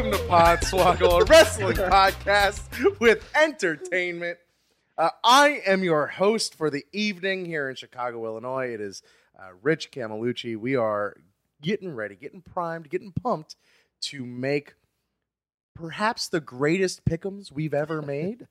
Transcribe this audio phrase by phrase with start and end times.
[0.00, 4.38] Welcome to Podswoggle, a wrestling podcast with entertainment.
[4.96, 8.72] Uh, I am your host for the evening here in Chicago, Illinois.
[8.72, 9.02] It is
[9.38, 10.56] uh, Rich Camelucci.
[10.56, 11.18] We are
[11.60, 13.56] getting ready, getting primed, getting pumped
[14.04, 14.72] to make
[15.74, 18.48] perhaps the greatest pickums we've ever made.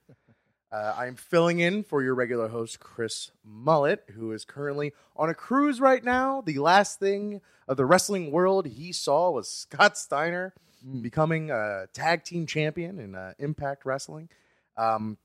[0.72, 5.34] Uh, I'm filling in for your regular host, Chris Mullet, who is currently on a
[5.34, 6.42] cruise right now.
[6.42, 10.54] The last thing of the wrestling world he saw was Scott Steiner
[11.02, 14.30] becoming a tag team champion in uh, Impact Wrestling.
[14.78, 15.18] Um,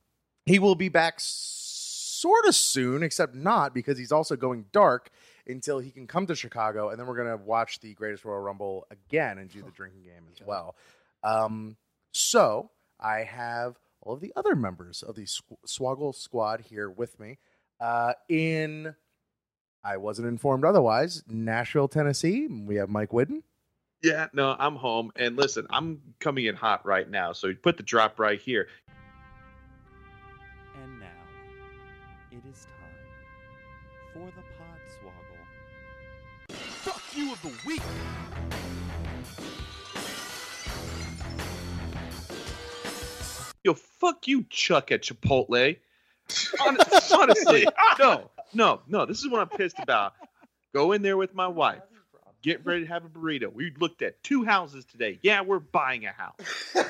[0.46, 5.10] he will be back sort of soon, except not because he's also going dark
[5.46, 8.86] until he can come to Chicago, and then we're gonna watch the Greatest Royal Rumble
[8.90, 10.74] again and do the drinking game as well.
[11.22, 11.76] Um,
[12.12, 17.18] so I have all of the other members of the Sw- Swoggle Squad here with
[17.18, 17.38] me.
[17.80, 18.94] Uh, in
[19.82, 21.22] I wasn't informed otherwise.
[21.28, 22.46] Nashville, Tennessee.
[22.46, 23.42] We have Mike Whidden.
[24.04, 25.12] Yeah, no, I'm home.
[25.16, 27.32] And listen, I'm coming in hot right now.
[27.32, 28.68] So you put the drop right here.
[30.82, 31.06] And now,
[32.30, 32.92] it is time
[34.12, 36.54] for the pod Podswoggle.
[36.54, 37.80] Fuck you of the week.
[43.64, 45.78] Yo, fuck you, Chuck at Chipotle.
[47.10, 47.66] Honestly,
[47.98, 49.06] no, no, no.
[49.06, 50.12] This is what I'm pissed about.
[50.74, 51.80] Go in there with my wife.
[52.44, 53.50] Get ready to have a burrito.
[53.50, 55.18] We looked at two houses today.
[55.22, 56.36] Yeah, we're buying a house.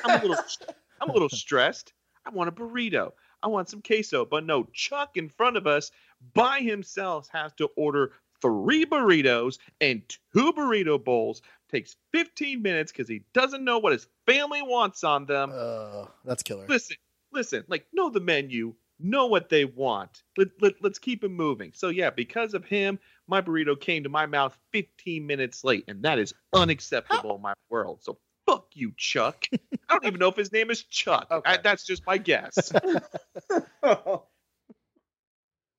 [0.05, 0.44] I'm a little,
[1.00, 1.92] I'm a little stressed.
[2.27, 3.12] I want a burrito.
[3.41, 4.64] I want some queso, but no.
[4.72, 5.92] Chuck in front of us
[6.34, 11.41] by himself has to order three burritos and two burrito bowls.
[11.71, 15.53] Takes 15 minutes because he doesn't know what his family wants on them.
[15.54, 16.66] Uh, that's killer.
[16.66, 16.97] listen,
[17.32, 20.25] listen, like know the menu, know what they want.
[20.36, 21.71] Let, let, let's keep it moving.
[21.76, 22.98] So yeah, because of him,
[23.28, 27.54] my burrito came to my mouth 15 minutes late, and that is unacceptable in my
[27.70, 28.00] world.
[28.02, 29.44] So fuck you, Chuck.
[29.88, 31.26] I don't even know if his name is Chuck.
[31.30, 31.52] Okay.
[31.52, 32.72] I- that's just my guess.
[33.82, 34.18] I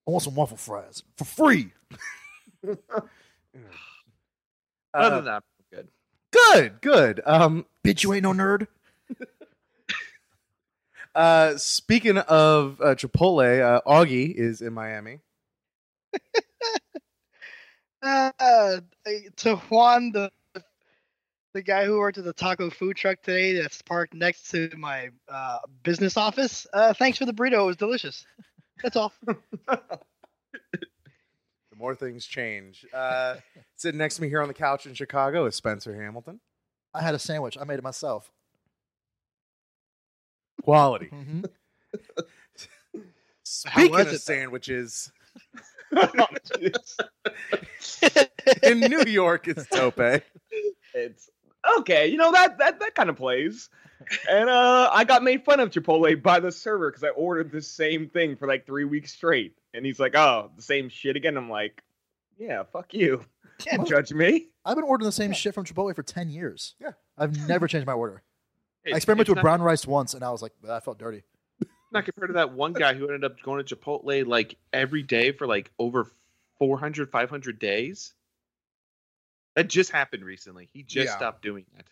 [0.06, 1.72] want some waffle fries for free.
[2.64, 2.78] Other
[4.94, 5.88] Uh, than that, good.
[6.32, 7.22] good, good.
[7.26, 8.68] Um, Bitch, you ain't no nerd.
[11.16, 15.20] uh, speaking of uh, Chipotle, uh, Augie is in Miami.
[18.06, 18.82] Uh,
[19.38, 20.32] to Juan, the
[21.54, 25.10] the guy who worked at the taco food truck today that's parked next to my
[25.30, 26.68] uh, business office.
[26.74, 28.26] Uh, thanks for the burrito; it was delicious.
[28.84, 29.14] That's all.
[31.72, 32.86] The more things change.
[32.94, 33.36] Uh,
[33.76, 36.40] sitting next to me here on the couch in Chicago is Spencer Hamilton.
[36.94, 37.58] I had a sandwich.
[37.60, 38.32] I made it myself.
[40.64, 41.08] Quality.
[41.08, 41.42] hmm
[43.44, 45.12] Speaking was of it, sandwiches,
[48.64, 50.22] in New York, it's Tope.
[50.94, 51.30] it's
[51.80, 52.08] okay.
[52.08, 53.70] You know that that that kind of plays.
[54.30, 57.62] And uh, I got made fun of Chipotle by the server because I ordered the
[57.62, 61.38] same thing for like three weeks straight, and he's like, "Oh, the same shit again."
[61.38, 61.82] I'm like,
[62.38, 63.26] "Yeah, fuck you.
[63.58, 66.76] Can't judge me." I've been ordering the same shit from Chipotle for 10 years.
[66.82, 66.92] Yeah.
[67.18, 68.22] I've never changed my order.
[68.88, 71.24] I experimented with not- brown rice once, and I was like, that felt dirty.
[71.96, 75.32] Not compared to that one guy who ended up going to Chipotle like every day
[75.32, 76.08] for like over
[76.60, 78.14] 400, 500 days.
[79.56, 80.70] That just happened recently.
[80.74, 81.16] He just Yeah.
[81.16, 81.86] stopped doing that.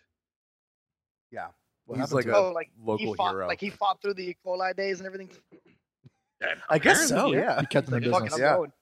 [1.30, 1.48] Yeah.
[1.86, 3.46] What He's like to a oh, like local he fought, hero.
[3.48, 4.36] like he fought through the E.
[4.46, 5.30] coli days and everything.
[6.40, 7.60] And I guess so, yeah.
[7.60, 8.40] He kept them in Like, fuck it, business.
[8.40, 8.56] Yeah.
[8.56, 8.72] going.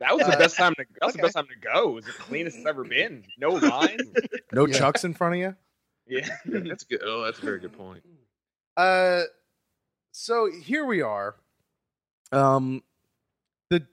[0.00, 0.84] That was the best time to.
[1.00, 1.90] That was the best time to go.
[1.90, 3.24] It was the cleanest it's ever been.
[3.38, 3.98] No line.
[4.52, 4.78] No Yeah.
[4.78, 5.56] chucks in front of you?
[6.06, 6.28] yeah.
[6.46, 7.00] That's good.
[7.04, 8.02] Oh, that's a very good point.
[8.76, 9.22] Uh,
[10.12, 11.36] so here we are.
[12.32, 12.82] Um,
[13.70, 13.86] the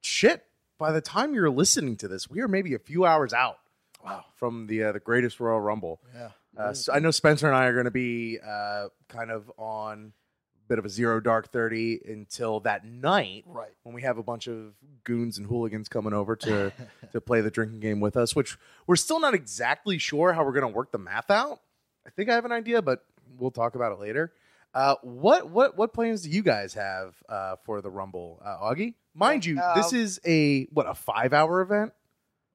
[0.00, 0.44] shit.
[0.78, 3.58] By the time you're listening to this, we are maybe a few hours out.
[4.04, 4.24] Wow.
[4.34, 6.00] From the uh, the greatest Royal Rumble.
[6.14, 6.30] Yeah.
[6.58, 10.12] Uh, so I know Spencer and I are going to be uh, kind of on
[10.56, 13.70] a bit of a zero dark thirty until that night Right.
[13.84, 14.72] when we have a bunch of
[15.04, 16.72] goons and hooligans coming over to
[17.12, 18.34] to play the drinking game with us.
[18.34, 18.58] Which
[18.88, 21.60] we're still not exactly sure how we're going to work the math out.
[22.04, 23.04] I think I have an idea, but
[23.38, 24.32] we'll talk about it later.
[24.74, 28.94] Uh, what what what plans do you guys have uh, for the Rumble, uh, Augie?
[29.14, 31.92] Mind you, this Um, is a what a five hour event.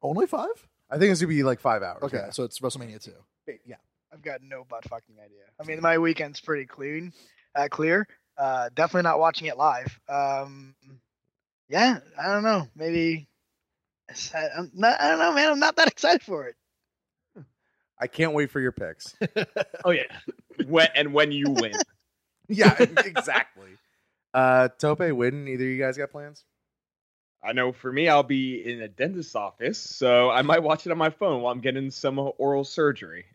[0.01, 0.67] Only five?
[0.89, 2.01] I think it's gonna be like five hours.
[2.03, 2.29] Okay, yeah.
[2.31, 3.11] so it's WrestleMania 2.
[3.65, 3.75] yeah.
[4.13, 5.43] I've got no butt fucking idea.
[5.59, 7.13] I mean, my weekend's pretty clean,
[7.53, 8.07] uh, clear.
[8.37, 9.99] Uh, definitely not watching it live.
[10.07, 10.75] Um,
[11.69, 12.67] yeah, I don't know.
[12.75, 13.27] Maybe
[14.33, 15.51] I- I'm not, I don't know, man.
[15.51, 16.55] I'm not that excited for it.
[17.99, 19.15] I can't wait for your picks.
[19.85, 20.03] Oh yeah.
[20.65, 21.73] when and when you win.
[22.47, 23.69] Yeah, exactly.
[24.33, 26.43] Uh, Tope, Widden, either of you guys got plans?
[27.43, 30.91] I know for me, I'll be in a dentist's office, so I might watch it
[30.91, 33.25] on my phone while I'm getting some oral surgery.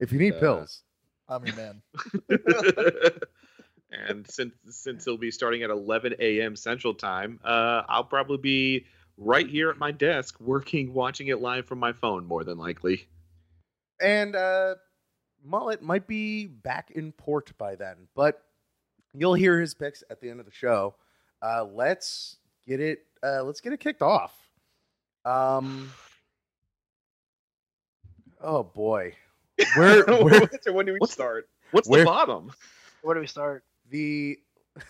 [0.00, 0.82] If you need Uh, pills,
[1.28, 1.82] I'm your man.
[3.90, 6.56] and since since it'll be starting at 11 a.m.
[6.56, 8.86] Central Time, uh, I'll probably be
[9.16, 13.08] right here at my desk working, watching it live from my phone, more than likely.
[14.00, 14.76] and uh,
[15.44, 18.42] Mullet might be back in port by then, but
[19.14, 20.94] you'll hear his picks at the end of the show.
[21.42, 22.36] Uh, let's
[22.66, 23.00] get it.
[23.22, 24.34] Uh, let's get it kicked off.
[25.24, 25.90] Um.
[28.40, 29.14] Oh boy,
[29.76, 31.48] where where so when do we What's- start?
[31.70, 32.52] What's Where- the bottom?
[33.02, 33.64] Where do we start?
[33.90, 34.38] the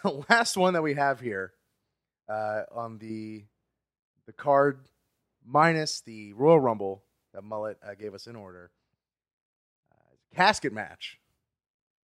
[0.29, 1.53] last one that we have here
[2.29, 3.45] uh, on the
[4.27, 4.81] the card
[5.47, 7.03] minus the Royal Rumble
[7.33, 8.71] that Mullet uh, gave us in order.
[10.35, 11.19] Casket match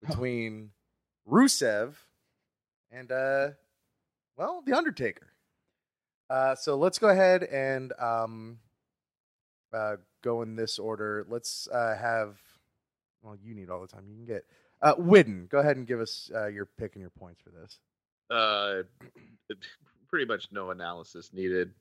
[0.06, 0.71] between
[1.30, 1.94] Rusev
[2.92, 3.50] and uh,
[4.38, 5.27] well, the Undertaker.
[6.30, 8.57] Uh, so let's go ahead and um,
[9.74, 11.25] uh, go in this order.
[11.30, 12.38] Let's uh, have.
[13.21, 14.45] Well, you need all the time you can get.
[14.81, 17.80] Uh, Widden, go ahead and give us uh, your pick and your points for this.
[18.30, 18.83] Uh,
[20.10, 21.71] pretty much no analysis needed.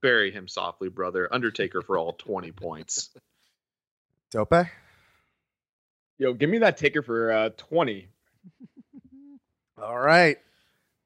[0.00, 1.32] Bury him softly, brother.
[1.32, 3.10] Undertaker for all 20 points.
[4.32, 4.66] Tope?
[6.18, 8.08] Yo, give me that ticker for uh, 20.
[9.80, 10.38] All right.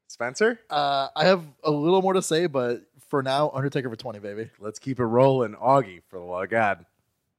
[0.07, 0.59] Spencer?
[0.69, 4.49] Uh, I have a little more to say, but for now, Undertaker for 20, baby.
[4.59, 5.53] Let's keep it rolling.
[5.53, 6.85] Augie, for the love of God.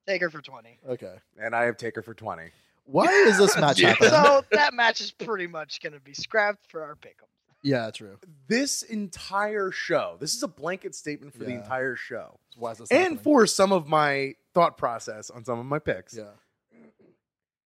[0.06, 0.78] Taker for 20.
[0.90, 1.14] Okay.
[1.40, 2.44] And I have Taker for 20.
[2.86, 3.88] Why is this match Yeah.
[4.00, 4.10] happening?
[4.10, 7.28] So that match is pretty much going to be scrapped for our pick 'em.
[7.62, 8.18] yeah, true.
[8.46, 11.56] This entire show, this is a blanket statement for the Yeah.
[11.62, 12.38] entire show.
[12.56, 13.18] Why is this And happening?
[13.18, 16.24] for some of my thought process on some of my picks yeah,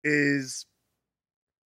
[0.05, 0.67] is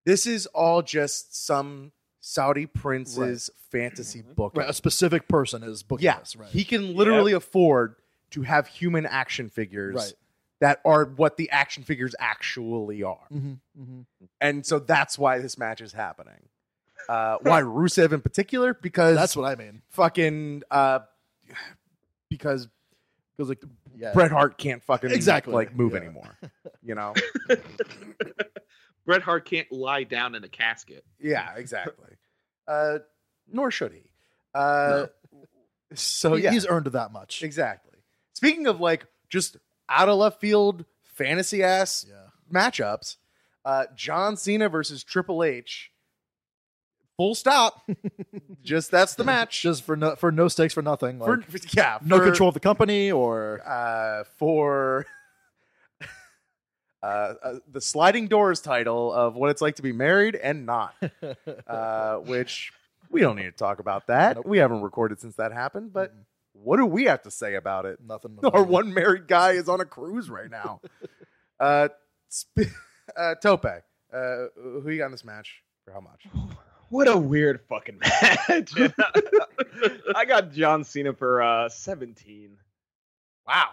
[0.05, 1.91] this is all just some
[2.21, 4.53] Saudi prince's fantasy book.
[4.55, 4.69] right.
[4.69, 6.49] A specific person is booking Yeah, this, right?
[6.49, 7.95] he can literally afford
[8.31, 10.13] to have human action figures right.
[10.59, 13.27] that are what the action figures actually are.
[13.33, 14.01] Mm-hmm, mm-hmm.
[14.41, 16.49] And so that's why this match is happening.
[17.07, 18.73] Uh, why Rusev in particular?
[18.73, 19.81] Because That's what I mean.
[19.89, 20.99] fucking uh,
[22.29, 22.67] because
[23.37, 23.63] because like
[23.97, 24.13] Yeah.
[24.13, 25.99] Bret Hart can't fucking Exactly, like move yeah.
[25.99, 26.37] anymore.
[26.83, 27.13] You know?
[29.05, 31.05] Bret Hart can't lie down in a casket.
[31.19, 32.15] yeah, exactly.
[32.67, 32.99] Uh,
[33.51, 34.09] nor should he.
[34.53, 35.07] Uh,
[35.93, 37.43] So He- yeah, he's earned that much.
[37.43, 37.99] exactly.
[38.33, 39.57] Speaking of like just
[39.87, 42.25] out of left field fantasy ass Yeah.
[42.51, 43.17] matchups,
[43.63, 45.91] uh, John Cena versus Triple H.
[47.17, 47.81] Full stop.
[48.63, 49.61] just that's the match.
[49.61, 51.19] Just for no for no stakes for nothing.
[51.19, 55.05] for, Like, yeah, no for- control of the company or uh, for
[57.03, 60.93] uh, uh, the sliding doors title of what it's like to be married and not,
[61.67, 62.73] uh, which
[63.09, 64.35] we don't need to talk about that.
[64.37, 64.45] Nope.
[64.45, 66.13] We haven't recorded since that happened, but
[66.53, 67.99] what do we have to say about it?
[68.05, 68.37] nothing.
[68.43, 70.81] Our one married guy is on a cruise right now.
[71.59, 71.89] uh,
[72.27, 72.73] sp-
[73.15, 76.25] uh, Tope, uh, who you got in this match for how much?
[76.89, 78.73] What a weird fucking match.
[80.15, 82.57] I got John Cena for uh, 17.
[83.47, 83.69] Wow.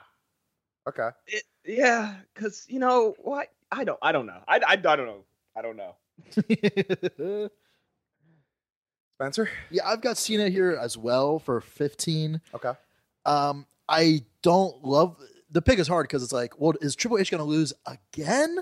[0.88, 1.08] Okay.
[1.26, 3.48] It, yeah, because, you know, what?
[3.70, 4.40] I don't, I don't know.
[4.48, 5.24] I, I, I don't know.
[5.56, 5.94] I don't know.
[9.16, 9.48] Spencer?
[9.70, 12.40] yeah, I've got Cena here as well for 15.
[12.54, 12.72] Okay.
[13.24, 15.16] Um, I don't love
[15.52, 18.58] the pick is hard because it's like, well, is Triple H going to lose again,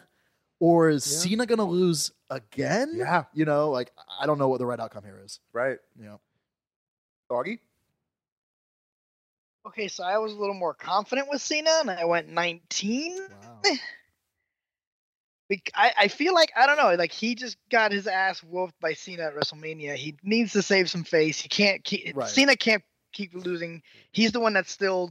[0.61, 1.19] or is Yeah.
[1.31, 2.93] Cena going to lose again?
[2.95, 3.25] Yeah.
[3.35, 3.91] you know, like
[4.21, 5.41] I don't know what the right outcome here is.
[5.53, 5.79] Right.
[5.99, 6.21] You know,
[7.29, 7.59] Doggy?
[9.67, 13.19] Okay, so I was a little more confident with Cena, and I went 19.
[13.19, 13.61] wow.
[15.75, 18.93] I, I feel like I don't know, like he just got his ass wolfed by
[18.93, 19.95] Cena at WrestleMania.
[19.97, 21.41] He needs to save some face.
[21.41, 22.29] He can't keep Right.
[22.29, 23.83] Cena can't keep losing.
[24.13, 25.11] He's the one that's still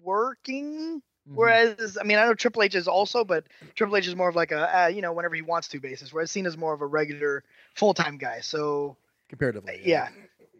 [0.00, 1.02] working.
[1.30, 1.36] Mhm.
[1.36, 3.44] Whereas I mean I know Triple H is also, but
[3.76, 6.12] Triple H is more of like a uh, you know whenever he wants to basis.
[6.12, 7.44] Whereas Cena's more of a regular
[7.74, 8.40] full time guy.
[8.40, 8.96] So
[9.28, 10.08] comparatively, yeah,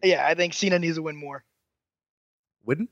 [0.03, 1.43] yeah, I think Cena needs to win more.
[2.67, 2.87] Widden?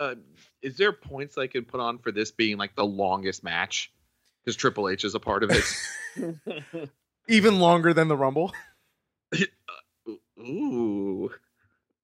[0.00, 0.14] Uh,
[0.62, 3.92] is there points I could put on for this being like the longest match?
[4.44, 5.64] Because Triple H is a part of it.
[7.28, 8.52] Even longer than the Rumble.
[10.38, 11.30] Ooh,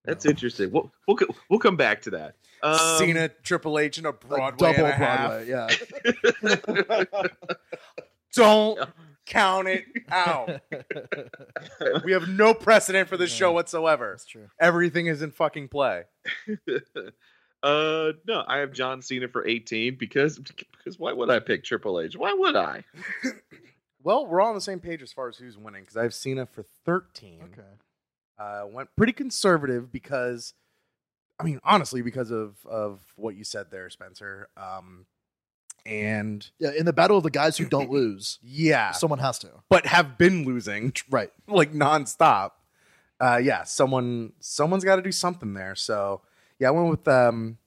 [0.05, 0.31] that's No.
[0.31, 0.71] interesting.
[0.71, 2.37] We'll, we'll co- we'll come back to that.
[2.63, 5.47] Um, Cena, Triple H, and a Like Broadway double and a half.
[5.47, 5.49] Broadway.
[5.49, 7.25] Yeah,
[8.35, 8.89] Don't
[9.27, 10.61] count it out.
[12.05, 14.11] we have no precedent for this show whatsoever.
[14.13, 14.49] That's true.
[14.61, 16.05] Everything is in fucking play.
[17.63, 22.01] uh, no, I have John Cena for 18 because because why would I pick Triple
[22.01, 22.17] H?
[22.17, 22.85] Why would I?
[24.03, 26.15] Well, we're all on the same page as far as who's winning because I have
[26.15, 27.41] Cena for 13.
[27.53, 27.63] Okay.
[28.39, 30.55] uh, went pretty conservative because,
[31.41, 34.49] I mean, honestly, because of of what you said there, Spencer.
[34.57, 35.07] Um,
[35.87, 39.49] and Yeah, in the battle of the guys who don't lose, yeah, someone has to.
[39.69, 41.31] but have been losing Right.
[41.47, 42.53] like nonstop.
[43.21, 45.75] Uh, yeah, someone someone's got to do something there.
[45.75, 46.21] So
[46.59, 47.59] yeah, I went with um,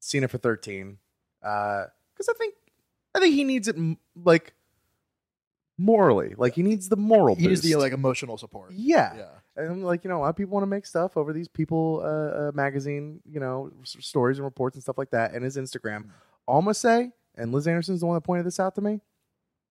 [0.00, 0.98] Cena for thirteen
[1.40, 2.54] because I think
[3.14, 4.52] I think he needs it m- like
[5.78, 7.36] morally, like he needs the moral.
[7.36, 8.72] He needs the like emotional support.
[8.72, 9.14] yeah.
[9.16, 9.24] Yeah.
[9.60, 11.48] And I'm like, you know, a lot of people want to make stuff over these
[11.48, 15.32] people uh, uh, magazine, you know, s- stories and reports and stuff like that.
[15.32, 16.06] And his Instagram,
[16.46, 19.00] all I'm say, and Liz Anderson's the one that pointed this out to me.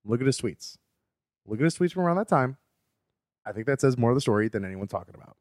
[0.04, 0.76] Look at his tweets.
[1.46, 2.56] Look at his tweets from around that time.
[3.44, 5.36] I think that says more of the story than anyone's talking about.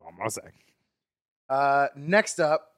[0.00, 0.42] All I'm gonna say.
[1.48, 2.72] Uh, next up,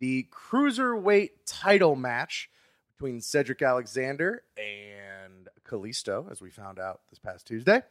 [0.00, 2.50] the cruiserweight title match
[2.92, 7.82] between Cedric Alexander and Kalisto, as we found out this past Tuesday.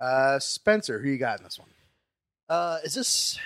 [0.00, 1.68] Uh, Spencer, who you got in this one?
[2.48, 3.38] Uh, is this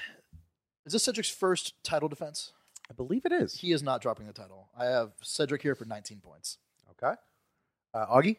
[0.86, 2.52] is this Cedric's first title defense?
[2.90, 3.54] I believe it is.
[3.54, 4.68] He is not dropping the title.
[4.76, 6.58] I have Cedric here for 19 points.
[6.90, 7.14] Okay.
[7.94, 8.36] Uh, Augie?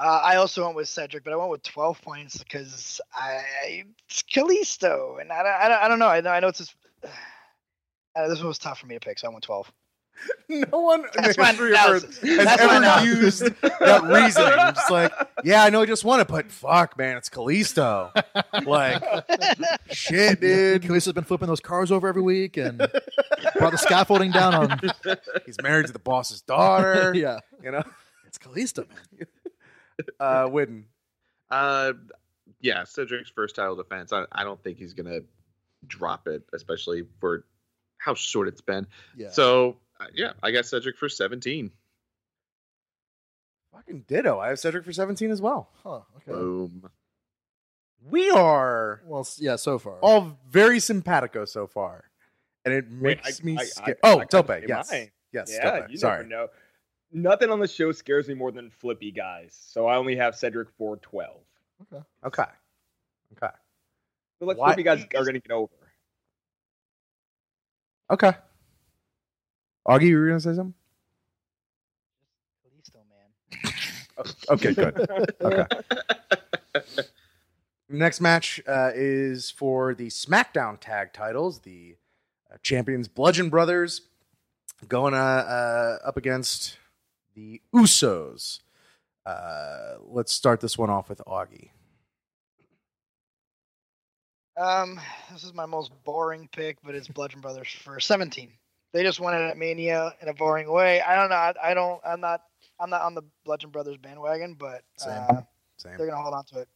[0.00, 4.22] Uh, I also went with Cedric, but I went with 12 points because I it's
[4.22, 6.08] Kalisto, and I don't, I don't, I don't know.
[6.08, 6.74] I know, I know it's just.
[8.16, 9.70] Uh, this one was tough for me to pick, so I went 12.
[10.48, 14.52] No one in the history of Earth has That's ever used that reasoning.
[14.58, 15.12] It's like,
[15.44, 18.10] yeah, I know I just won it, but fuck, man, it's Kalisto.
[18.66, 19.02] like,
[19.90, 20.82] shit, dude.
[20.82, 22.78] Kalisto's been flipping those cars over every week and
[23.58, 24.80] brought the scaffolding down on.
[25.44, 27.12] He's married to the boss's daughter.
[27.14, 27.82] yeah, You know?
[28.26, 29.26] it's Kalisto, man.
[30.18, 30.84] Uh, Widden.
[31.50, 31.92] Uh,
[32.60, 34.12] yeah, Cedric's first title defense.
[34.12, 35.20] I, I don't think he's gonna
[35.86, 37.44] drop it, especially for
[37.98, 38.86] how short it's been.
[39.16, 39.30] Yeah.
[39.30, 39.76] So
[40.14, 41.70] yeah, I got Cedric for 17.
[43.72, 44.38] Fucking ditto.
[44.38, 45.68] I have Cedric for 17 as well.
[45.82, 46.32] huh, okay.
[46.32, 46.90] Boom.
[48.10, 49.98] We are Well, s- yeah, so far.
[50.00, 52.04] all very simpatico so far.
[52.64, 53.98] And it Wait, makes I- me I- scared.
[54.02, 54.46] Oh, I gotta Tope.
[54.48, 54.90] say Yes.
[54.92, 55.10] mine.
[55.32, 55.90] Yes, yeah, Tope.
[55.90, 56.18] you Sorry.
[56.26, 56.48] never know.
[57.10, 60.70] Nothing on the show scares me more than flippy guys, so I only have Cedric
[60.76, 61.42] for 12.
[61.92, 62.02] Okay.
[62.24, 63.46] Okay.
[63.46, 63.50] I
[64.38, 65.72] feel like Why- flippy guys are going to get over.
[68.10, 68.32] Okay.
[69.88, 70.74] Augie, you were going to say something?
[72.64, 74.34] Kalisto, man.
[74.50, 75.06] Okay, good.
[75.40, 75.66] Okay.
[77.88, 81.60] Next match uh, is for the SmackDown Tag Titles.
[81.60, 81.96] The
[82.52, 84.02] uh, champions Bludgeon Brothers
[84.86, 86.76] going uh, uh, up against
[87.34, 88.60] the Usos.
[89.24, 91.70] Uh, let's start this one off with Augie.
[94.58, 95.00] Um,
[95.32, 98.50] this is my most boring pick, but it's Bludgeon Brothers for 17.
[98.92, 101.00] They just won it at Mania in a boring way.
[101.02, 101.36] I don't know.
[101.36, 102.00] I, I don't.
[102.06, 102.42] I'm not.
[102.80, 105.24] I'm not on the Bludgeon Brothers bandwagon, but Same.
[105.28, 105.40] uh,
[105.76, 105.96] Same.
[105.98, 106.68] they're gonna hold on to it.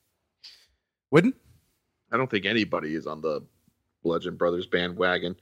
[1.15, 1.33] Widden?
[2.11, 3.43] I don't think anybody is on the
[4.03, 5.37] Bludgeon Brothers bandwagon.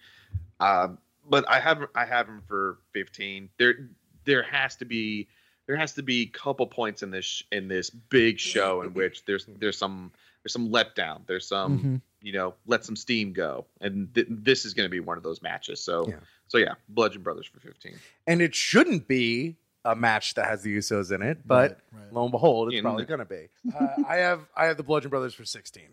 [0.61, 0.99] Um,
[1.29, 3.49] but I have I have him for 15.
[3.59, 3.89] There
[4.25, 5.29] there has to be
[5.67, 8.93] there has to be a couple points in this sh- in this big show in
[8.95, 10.13] which there's there's some
[10.43, 11.27] there's some letdown.
[11.27, 12.01] There's some Mhm.
[12.23, 15.23] You know let some steam go, and th- this is going to be one of
[15.23, 15.81] those matches.
[15.83, 16.17] So Yeah.
[16.49, 17.95] so yeah, Bludgeon Brothers for 15.
[18.27, 22.13] And it shouldn't be a match that has the Usos in it, but Right, right.
[22.13, 23.49] lo and behold, it's In- probably going to be.
[23.75, 25.85] Uh, I have I have the Bludgeon Brothers for 16.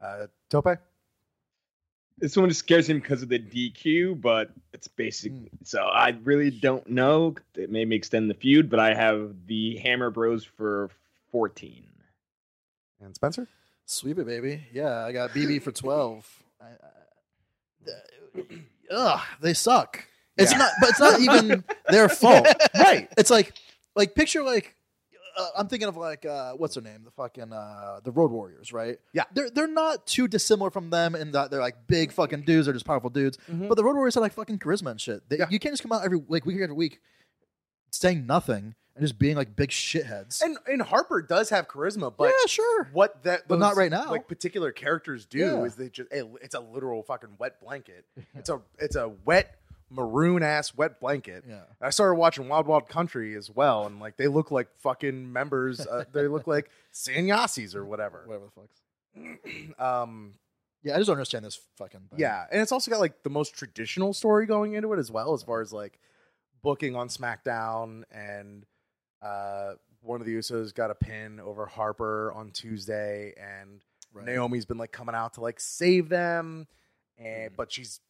[0.00, 0.78] Uh, Tope?
[2.18, 5.30] This one just scares him because of the DQ, but it's basic.
[5.30, 5.44] Hmm.
[5.62, 7.36] So I really don't know.
[7.54, 10.90] It made me extend the feud, but I have the Hammer Bros for
[11.30, 11.84] 14.
[13.00, 13.46] And Spencer?
[13.90, 14.62] Sweep it, baby.
[14.70, 16.42] Yeah, I got BB for 12.
[16.60, 18.42] I, I,
[18.90, 20.04] ugh, they suck.
[20.36, 20.58] It's Yeah.
[20.58, 22.46] not, but it's not even their fault.
[22.74, 23.08] Right.
[23.16, 23.54] It's like,
[23.96, 24.74] like picture like,
[25.38, 27.02] uh, I'm thinking of like, uh, what's her name?
[27.04, 28.98] The fucking uh, the Road Warriors, right?
[29.14, 29.24] Yeah.
[29.32, 32.66] they're they're not too dissimilar from them in that they're like big fucking dudes.
[32.66, 33.38] They're just powerful dudes.
[33.50, 33.68] Mhm.
[33.68, 35.26] But the Road Warriors have like fucking charisma and shit.
[35.30, 35.46] They, Yeah.
[35.48, 37.00] You can't just come out every like week after week
[37.90, 40.42] saying nothing and just being like big shitheads.
[40.42, 42.88] And and Harper does have charisma, but yeah, sure.
[42.92, 44.10] what that But not right now.
[44.10, 45.62] like particular characters do Yeah.
[45.64, 48.04] is they just it's a literal fucking wet blanket.
[48.34, 49.54] It's a it's a wet
[49.90, 51.44] maroon ass wet blanket.
[51.48, 51.62] Yeah.
[51.80, 55.80] I started watching Wild Wild Country as well, and like they look like fucking members.
[55.80, 58.22] Uh, they look like sannyasis or whatever.
[58.26, 58.68] Whatever the fuck.
[59.78, 60.34] Um,
[60.82, 62.18] Yeah, I just don't understand this fucking thing.
[62.18, 65.32] yeah, and it's also got like the most traditional story going into it as well,
[65.34, 65.98] as far as like
[66.62, 68.64] booking on SmackDown and
[69.22, 69.72] Uh,
[70.02, 73.82] one of the Usos got a pin over Harper on Tuesday, and
[74.12, 74.24] Right.
[74.24, 76.66] Naomi's been like coming out to like save them,
[77.20, 77.26] Mm.
[77.26, 78.00] and but she's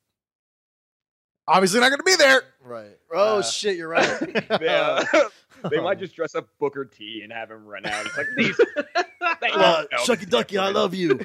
[1.46, 2.42] obviously not going to be there.
[2.62, 2.96] Right.
[3.12, 4.20] Oh Uh, shit, you're right.
[4.60, 5.04] Yeah.
[5.70, 8.06] they might just dress up Booker T and have him run out.
[8.06, 8.56] It's like these.
[9.40, 9.84] they Uh.
[10.04, 11.18] Shucky Ducky, I love you.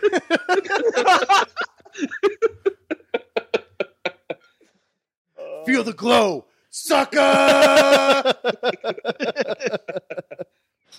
[5.66, 8.34] Feel the glow, sucker.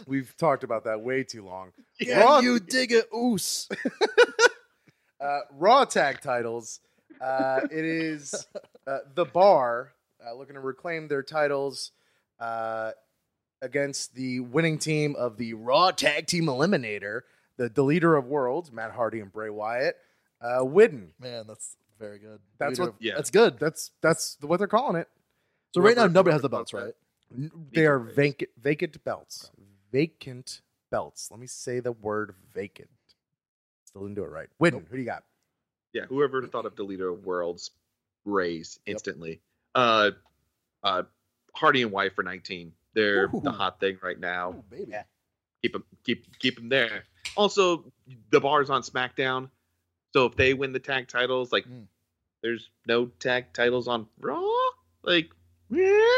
[0.06, 1.72] We've talked about that way too long.
[2.08, 3.68] Raw, you dig it, oos?
[5.20, 6.80] uh, Raw tag titles.
[7.20, 8.46] Uh, it is
[8.86, 9.92] uh, the Bar
[10.26, 11.92] uh, looking to reclaim their titles
[12.40, 12.90] uh,
[13.62, 17.20] against the winning team of the Raw Tag Team Eliminator,
[17.56, 19.96] the Deleter of Worlds, Matt Hardy and Bray Wyatt.
[20.40, 21.10] Uh, Widden.
[21.20, 22.40] Man, that's very good.
[22.58, 23.14] That's Leader what- of- Yeah.
[23.14, 23.58] That's good.
[23.60, 25.08] That's that's what they're calling it.
[25.74, 26.94] So right now nobody has the belts, right?
[27.72, 29.50] They are Vacant vacant vacant belts.
[29.90, 31.30] Vacant belts.
[31.32, 32.88] Let me say the word vacant.
[33.86, 34.48] Still didn't do it right.
[34.62, 35.24] Widden, who do you got?
[35.92, 37.72] Yeah, whoever thought of Deleter of Worlds
[38.24, 39.40] raise instantly.
[39.74, 40.12] Uh,
[40.84, 41.02] uh,
[41.54, 42.72] Hardy and Wyatt for 19.
[42.94, 44.54] They're the hot thing right now.
[44.58, 44.92] Oh, baby.
[44.92, 45.02] Yeah.
[45.62, 47.02] Keep them, keep keep them there.
[47.36, 47.84] Also,
[48.30, 49.48] the bar's on SmackDown,
[50.12, 51.86] so if they win the tag titles, like Mm.
[52.42, 54.44] there's no tag titles on Raw.
[55.02, 55.43] Like, yeah.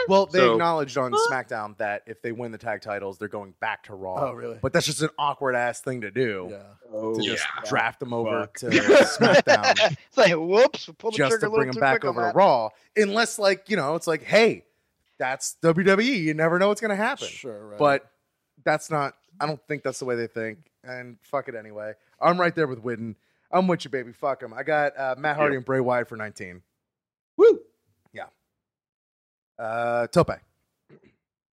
[0.08, 1.18] Well, they So- acknowledged on Huh?
[1.30, 4.28] SmackDown that if they win the tag titles, they're going back to Raw.
[4.30, 4.58] Oh, really?
[4.60, 6.48] But that's just an awkward ass thing to do.
[6.50, 6.62] Yeah.
[6.92, 7.68] Oh, To just Yeah.
[7.68, 8.58] draft them over Fuck.
[8.58, 11.74] to SmackDown it's like, whoops, we pulled the just trigger to a little bring them
[11.74, 12.36] too back quick on over to that.
[12.36, 12.70] Raw.
[12.96, 14.64] Unless, like, you know, it's like, hey,
[15.18, 16.04] that's WWE.
[16.04, 17.26] You never know what's going to happen.
[17.28, 17.78] Sure, right.
[17.78, 18.10] But
[18.64, 20.58] that's not, I don't think that's the way they think.
[20.84, 21.94] And fuck it anyway.
[22.20, 23.16] I'm right there with Widden.
[23.50, 24.12] I'm with you, baby.
[24.12, 24.52] Fuck them.
[24.54, 25.58] I got uh, Matt Hardy Yeah.
[25.58, 26.62] and Bray Wyatt for 19.
[27.36, 27.60] Woo!
[29.58, 30.30] Uh, Tope.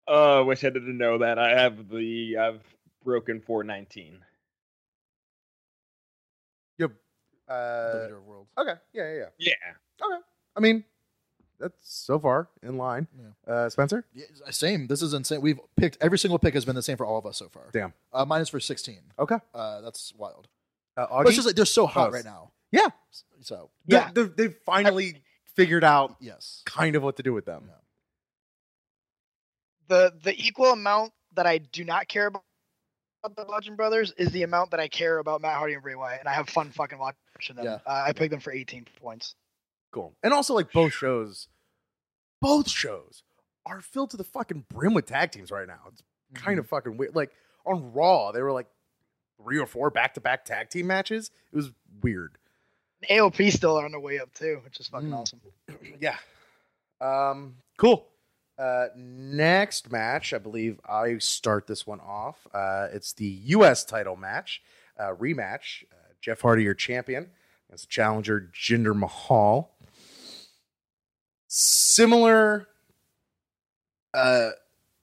[0.08, 1.38] Uh, wish I didn't know that.
[1.40, 2.62] I have the I've
[3.04, 4.20] broken 419.
[6.78, 6.92] You
[7.48, 8.48] the uh, leader of world.
[8.58, 8.74] okay.
[8.94, 9.48] Yeah, yeah, yeah.
[10.00, 10.18] Yeah.
[10.56, 10.84] I mean,
[11.60, 13.08] that's so far in line.
[13.48, 14.06] Uh, Spencer?
[14.14, 14.88] Yeah, same.
[14.88, 15.42] This is insane.
[15.42, 17.70] We've picked every single pick has been the same for all of us so far.
[17.74, 17.94] Damn.
[18.14, 19.00] Uh, mine is for sixteen.
[19.20, 19.38] Okay.
[19.54, 20.48] Uh, that's wild.
[20.96, 22.14] Uh, But it's just like they're so hot Close.
[22.14, 22.52] right now.
[22.72, 22.88] Yeah.
[23.42, 24.10] So Yeah.
[24.14, 25.22] They- They've finally
[25.56, 26.62] figured out yes.
[26.66, 27.70] kind of what to do with them.
[29.88, 32.44] The the equal amount that I do not care about
[33.36, 36.20] the Bludgeon Brothers is the amount that I care about Matt Hardy and Bray Wyatt,
[36.22, 37.66] and I have fun fucking watching them.
[37.66, 37.80] Yeah.
[37.86, 39.36] Uh, I picked them for 18 points.
[39.92, 40.14] Cool.
[40.24, 41.48] And also, like, both shows,
[42.42, 43.24] both shows
[43.66, 45.80] are filled to the fucking brim with tag teams right now.
[45.92, 46.02] It's
[46.36, 47.16] kind of fucking weird.
[47.16, 47.32] Like,
[47.66, 48.68] on Raw, they were like
[49.44, 51.30] three or four back to back tag team matches.
[51.52, 51.72] It was
[52.02, 52.38] weird.
[53.10, 55.18] AOP still are on their way up too, which is fucking Mm.
[55.18, 55.42] awesome.
[56.00, 56.18] yeah.
[57.02, 58.08] Um, cool.
[58.58, 62.48] Uh, next match, I believe I start this one off.
[62.54, 63.86] Uh, it's the U.S.
[63.86, 64.62] title match,
[65.00, 65.84] uh, rematch.
[65.92, 67.30] Uh, Jeff Hardy, your champion,
[67.70, 69.76] against the challenger Jinder Mahal.
[71.48, 72.68] Similar.
[74.14, 74.50] Uh,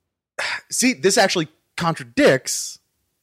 [0.71, 2.79] see, this actually contradicts.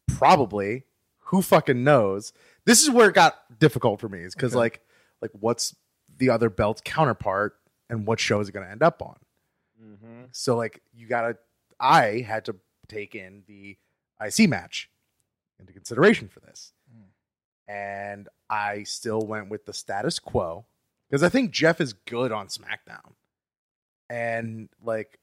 [0.08, 0.84] Probably,
[1.20, 2.32] who fucking knows?
[2.66, 4.20] This is where it got difficult for me.
[4.20, 4.60] Is because Okay.
[4.60, 4.82] like,
[5.22, 5.76] like what's
[6.18, 7.56] the other belt's counterpart,
[7.90, 9.16] and what show is it going to end up on?
[9.92, 10.24] Mm-hmm.
[10.32, 11.38] So like you gotta
[11.80, 12.56] I had to
[12.88, 13.78] take in the
[14.24, 14.90] IC match
[15.60, 16.74] into consideration for this.
[17.68, 20.66] And I still went with the status quo.
[21.10, 23.14] Because I think Jeff is good on SmackDown.
[24.10, 25.20] And like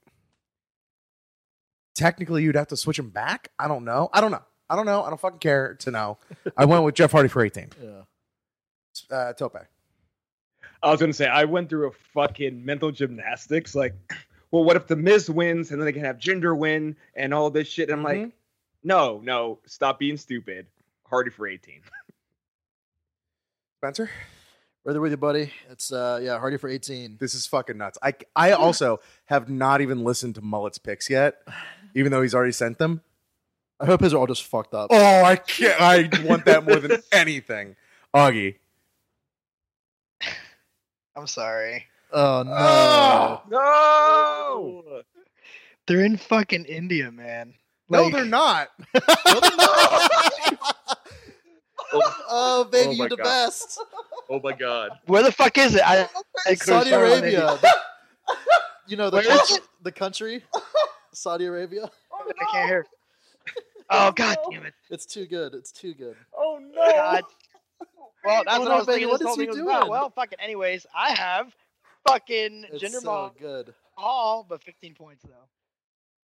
[1.95, 3.49] technically you'd have to switch him back.
[3.59, 4.09] I don't know.
[4.13, 4.45] I don't know.
[4.71, 5.03] I don't know.
[5.03, 6.19] I don't fucking care to know.
[6.57, 7.71] I went with Jeff Hardy for 18.
[7.83, 9.17] Yeah.
[9.17, 9.57] Uh Tope.
[10.83, 13.75] I was gonna say I went through a fucking mental gymnastics.
[13.75, 13.95] Like,
[14.51, 17.51] well, what if the Miz wins and then they can have Jinder win and all
[17.51, 17.89] this shit?
[17.91, 18.33] And I'm like, Mhm.
[18.85, 20.67] no, no, stop being stupid.
[21.07, 21.81] Hardy for 18.
[23.81, 24.11] Spencer?
[24.85, 25.53] Brother with you, buddy.
[25.71, 27.17] It's uh yeah, Hardy for eighteen.
[27.21, 27.99] This is fucking nuts.
[28.03, 31.43] I I also have not even listened to Mullet's picks yet,
[31.95, 33.03] even though he's already sent them.
[33.79, 34.89] I hope his are all just fucked up.
[34.91, 35.79] Oh, I can't.
[35.81, 37.77] I want that more than anything.
[38.15, 38.57] Augie.
[41.15, 41.85] I'm sorry.
[42.13, 42.53] Oh no.
[42.57, 43.43] Oh!
[43.51, 44.18] No.
[45.89, 47.55] They're in fucking India, man.
[47.89, 48.69] No, Like, they're not.
[51.91, 53.25] Oh, oh, baby, Oh you're the God.
[53.25, 53.81] best.
[54.29, 54.91] Oh my god.
[55.07, 55.81] Where the fuck is it?
[55.83, 56.07] I,
[56.47, 57.59] I Saudi Arabia.
[58.87, 60.45] you know the country, the country?
[61.15, 61.91] Saudi Arabia.
[62.13, 62.87] Oh, I can't hear.
[63.91, 64.75] Oh, oh god damn it!
[64.91, 65.55] It's too good.
[65.55, 66.15] It's too good.
[66.37, 66.91] Oh no.
[66.93, 67.23] God.
[68.23, 69.09] Well, that's Oh, what no, I was baby, thinking.
[69.09, 69.81] what this whole he thing was about.
[69.81, 69.91] doing?
[69.93, 70.39] Well, fucking.
[70.41, 71.55] Anyways, I have
[72.07, 73.73] fucking It's Jinder so Mahal, good.
[73.97, 75.49] All but 15 points though.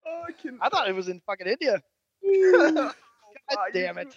[0.07, 0.59] Oh, I, can...
[0.61, 1.83] I thought it was in fucking India.
[3.51, 4.17] God damn it.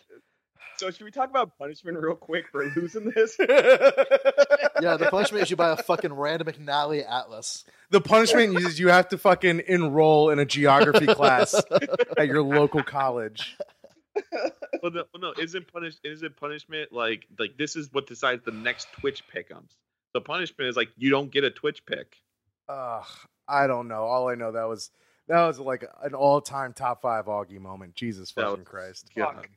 [0.78, 3.38] So should we talk about punishment real quick for losing this?
[4.80, 7.66] Yeah, the punishment is you buy a fucking random McNally Atlas.
[7.90, 11.60] the punishment is you have to fucking enroll in a geography class
[12.16, 13.58] at your local college.
[14.84, 18.52] well, no, well, no, isn't punish isn't punishment like like this is what decides the
[18.52, 19.72] next Twitch pickums.
[20.14, 22.18] The punishment is like you don't get a Twitch pick.
[22.70, 23.06] Ugh,
[23.48, 24.04] I don't know.
[24.04, 24.92] All I know that was
[25.28, 27.96] that was like an all-time top five Augie moment.
[27.96, 29.10] Jesus That fucking was- Christ.
[29.16, 29.50] Fuck.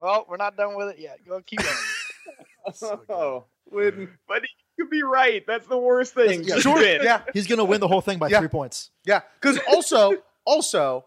[0.00, 1.20] Well, we're not done with it yet.
[1.26, 1.76] Go keep going.
[3.08, 4.08] oh, Win.
[4.26, 5.44] but you could be right.
[5.46, 6.42] That's the worst thing.
[6.42, 6.74] Yeah, Sure.
[6.74, 7.02] win.
[7.04, 7.22] Yeah.
[7.32, 8.40] He's gonna win the whole thing by Yeah.
[8.40, 8.90] three points.
[9.04, 9.20] Yeah.
[9.40, 11.04] Because also, also,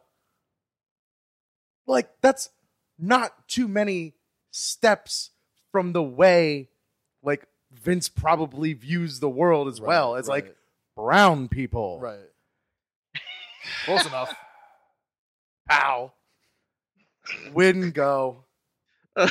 [1.87, 2.49] like that's
[2.97, 4.13] not too many
[4.51, 5.31] steps
[5.71, 6.69] from the way
[7.21, 10.55] like Vince probably views the world as well Right, as right, like
[10.95, 11.99] brown people.
[11.99, 12.19] right.
[13.85, 14.33] Close enough.
[15.71, 16.11] Ow.
[17.53, 18.43] Win go.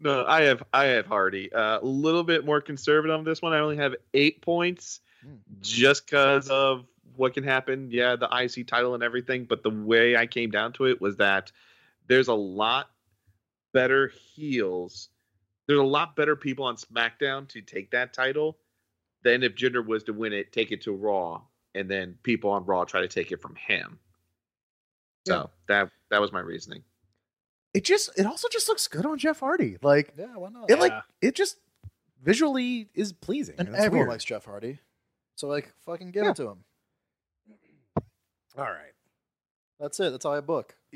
[0.00, 1.52] No, I have I have Hardy.
[1.52, 3.52] Uh, a little bit more conservative on this one.
[3.52, 5.34] I only have eight points, Hmm.
[5.60, 7.88] just because of what can happen.
[7.92, 9.44] Yeah, the IC title and everything.
[9.44, 11.52] But the way I came down to it was that
[12.08, 12.90] there's a lot
[13.72, 15.08] better heels.
[15.68, 18.58] There's a lot better people on SmackDown to take that title
[19.22, 21.42] than if Jinder was to win it, take it to Raw,
[21.74, 23.98] and then people on Raw try to take it from him.
[25.26, 26.82] So that that was my reasoning.
[27.74, 29.78] It just it also just looks good on Jeff Hardy.
[29.82, 30.70] Like Yeah, why not?
[30.70, 31.56] it like it just
[32.22, 33.54] visually is pleasing.
[33.58, 34.08] and it's everyone weird.
[34.10, 34.78] likes Jeff Hardy.
[35.36, 36.30] So like fucking give Yeah.
[36.30, 36.58] it to him.
[38.58, 38.92] All right.
[39.80, 40.10] That's it.
[40.10, 40.74] That's all I book.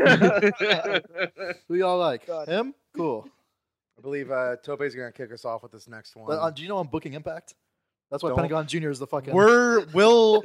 [0.00, 1.02] I
[1.68, 2.26] Who y'all like?
[2.26, 2.48] God.
[2.48, 2.74] Him?
[2.96, 3.28] Cool.
[3.96, 6.26] I believe uh Tope's gonna kick us off with this next one.
[6.26, 7.54] But, uh, do you know I'm booking Impact?
[8.14, 9.34] That's why Don't- Pentagon Junior is the fucking.
[9.34, 10.44] We're we'll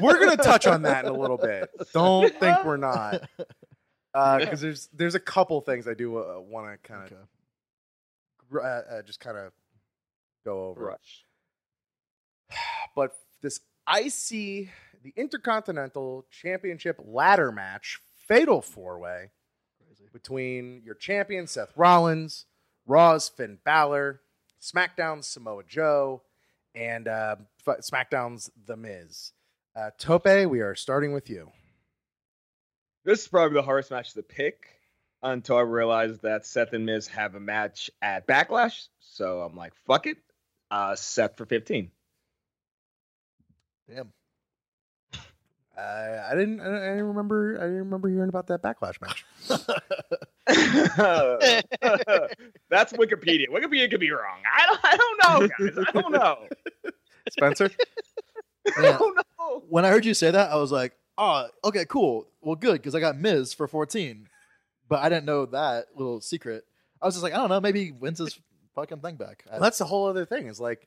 [0.00, 1.68] we're gonna touch on that in a little bit.
[1.92, 3.20] Don't think we're not,
[4.14, 7.12] because there's there's a couple things I do uh, want to kind of
[8.56, 8.66] Okay.
[8.66, 9.52] uh, uh, just kind of
[10.46, 10.82] go over.
[10.86, 11.24] Rush.
[12.96, 14.70] But this IC
[15.02, 19.28] the Intercontinental Championship ladder match, fatal four way
[20.10, 22.46] between your champion Seth Rollins,
[22.86, 24.22] Raw's Finn Balor,
[24.62, 26.22] SmackDown Samoa Joe,
[26.74, 29.32] and uh, SmackDown's The Miz.
[29.76, 31.50] Uh, Tope, we are starting with you.
[33.04, 34.66] This is probably the hardest match to pick
[35.22, 38.86] until I realized that Seth and Miz have a match at Backlash.
[39.00, 40.18] So I'm like, fuck it.
[40.70, 41.90] Uh, Seth for 15.
[43.88, 44.12] Damn.
[45.76, 46.60] Uh, I didn't.
[46.60, 47.56] I didn't remember.
[47.58, 49.24] I didn't remember hearing about that backlash match.
[52.70, 53.46] That's Wikipedia.
[53.50, 54.38] Wikipedia could be wrong.
[54.56, 55.84] I don't, I don't know, guys.
[55.88, 56.38] I don't know.
[57.30, 57.70] Spencer,
[58.76, 58.98] I Yeah.
[58.98, 59.62] don't know.
[59.68, 62.28] when I heard you say that, I was like, oh, okay, cool.
[62.42, 64.28] Well, good, because I got Miz for 14.
[64.88, 66.64] But I didn't know that little secret.
[67.00, 68.38] I was just like, I don't know, maybe he wins his
[68.74, 69.44] fucking thing back.
[69.50, 70.46] Well, that's the whole other thing.
[70.46, 70.86] Is like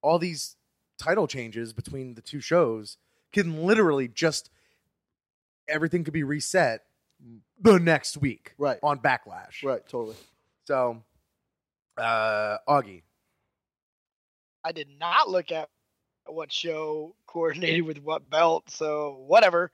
[0.00, 0.56] all these
[0.98, 2.98] title changes between the two shows
[3.32, 4.50] can literally just
[5.68, 6.82] everything could be reset
[7.60, 9.62] the next week right, on Backlash.
[9.62, 10.16] right, totally.
[10.66, 11.02] So,
[11.96, 13.02] uh, Augie,
[14.64, 15.68] I did not look at
[16.26, 19.70] what show coordinated with what belt, so whatever.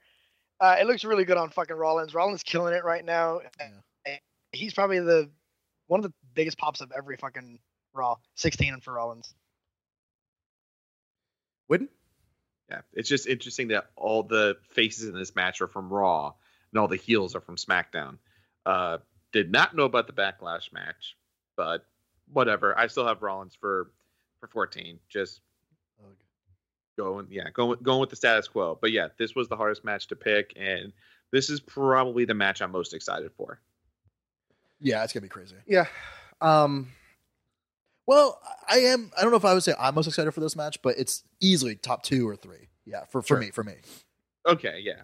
[0.59, 2.13] Uh, it looks really good on fucking Rollins.
[2.13, 3.39] Rollins killing it right now.
[3.59, 4.17] Yeah.
[4.51, 5.29] He's probably the
[5.87, 7.59] one of the biggest pops of every fucking
[7.93, 8.15] Raw.
[8.35, 9.33] 16 for Rollins.
[11.71, 11.87] Widden.
[12.69, 16.33] Yeah, it's just interesting that all the faces in this match are from Raw
[16.71, 18.17] and all the heels are from SmackDown.
[18.65, 18.99] Uh,
[19.31, 21.15] did not know about the Backlash match,
[21.55, 21.85] but
[22.31, 22.77] whatever.
[22.77, 23.91] I still have Rollins for
[24.39, 24.99] for 14.
[25.09, 25.41] Just
[25.99, 26.15] Ugh.
[26.97, 28.77] going, yeah, going going with the status quo.
[28.79, 30.93] But yeah, this was the hardest match to pick, and
[31.31, 33.59] this is probably the match I'm most excited for.
[34.79, 35.55] Yeah, it's going to be crazy.
[35.67, 35.87] Yeah.
[36.41, 36.91] Um.
[38.09, 39.11] Well, I am.
[39.15, 41.23] I don't know if I would say I'm most excited for this match, but it's
[41.39, 42.69] easily top two or three.
[42.83, 43.37] Yeah, for, for Sure.
[43.37, 43.75] me, for me.
[44.47, 45.01] Okay, yeah.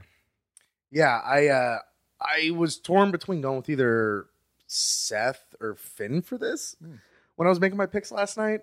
[0.92, 1.20] Yeah.
[1.24, 1.48] I.
[1.50, 1.78] Uh.
[2.20, 4.26] I was torn between going with either
[4.66, 6.96] Seth or Finn for this Hmm.
[7.36, 8.62] when I was making my picks last night.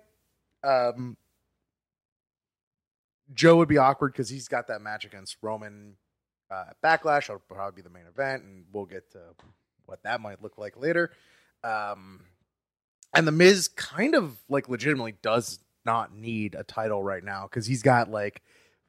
[0.61, 1.15] Um.
[3.33, 5.95] Joe would be awkward because he's got that match against Roman
[6.51, 7.29] uh, Backlash.
[7.29, 9.19] It'll probably be the main event, and we'll get to
[9.85, 11.11] what that might look like later.
[11.63, 12.25] Um,
[13.13, 17.65] and the Miz kind of like legitimately does not need a title right now because
[17.65, 18.41] he's got like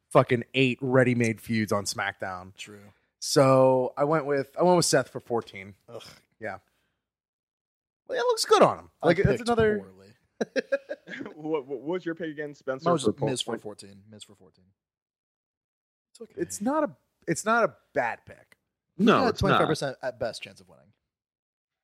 [0.09, 2.55] fucking eight ready-made feuds on SmackDown.
[2.55, 2.79] True.
[3.19, 5.73] So I went with I went with Seth for fourteen.
[5.89, 6.03] Ugh.
[8.07, 8.89] Well, it looks good on him.
[9.01, 9.79] I Like it's another.
[9.79, 10.13] poorly.
[11.35, 12.83] what, what was your pick again, Spencer?
[12.85, 13.89] Mine was for Miz for 14.
[14.11, 14.63] Miz for 14.
[16.11, 16.33] It's okay.
[16.37, 16.91] It's not a.
[17.27, 18.57] it's not a bad pick.
[18.97, 20.85] No, twenty five percent at best chance of winning.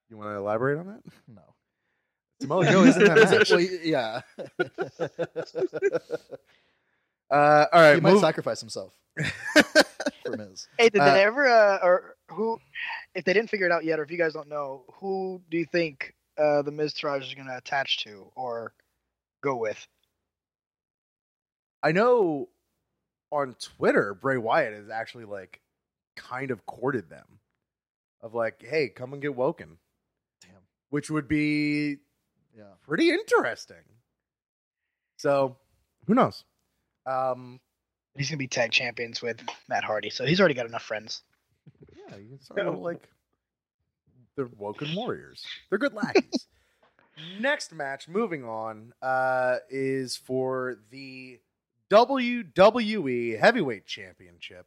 [0.09, 1.01] You want to elaborate on that?
[1.27, 1.50] No.
[2.41, 3.51] Samoa Joe isn't that match.
[3.51, 4.21] well, yeah.
[7.29, 8.93] Uh, all right, he might sacrifice himself
[10.25, 10.67] for Miz.
[10.77, 12.59] Hey, did Uh, they ever, uh, or who,
[13.15, 15.57] if they didn't figure it out yet, or if you guys don't know, who do
[15.57, 18.73] you think uh, the Miztourage is going to attach to or
[19.41, 19.87] go with?
[21.81, 22.49] I know
[23.31, 25.61] on Twitter, Bray Wyatt has actually like
[26.17, 27.39] kind of courted them
[28.19, 29.77] of like, hey, come and get woken,
[30.41, 30.51] Damn.
[30.89, 31.99] which would be
[32.57, 32.63] Yeah.
[32.85, 33.77] pretty interesting.
[35.17, 35.57] So,
[36.07, 36.43] who knows?
[37.05, 37.59] Um,
[38.17, 41.21] He's going to be tag champions with Matt Hardy, so he's already got enough friends.
[42.09, 43.09] yeah, you can sort of like
[44.35, 45.45] the Woken Warriors.
[45.69, 46.47] They're good lackeys.
[47.39, 51.39] Next match, moving on, uh, is for the
[51.89, 54.65] WWE Heavyweight Championship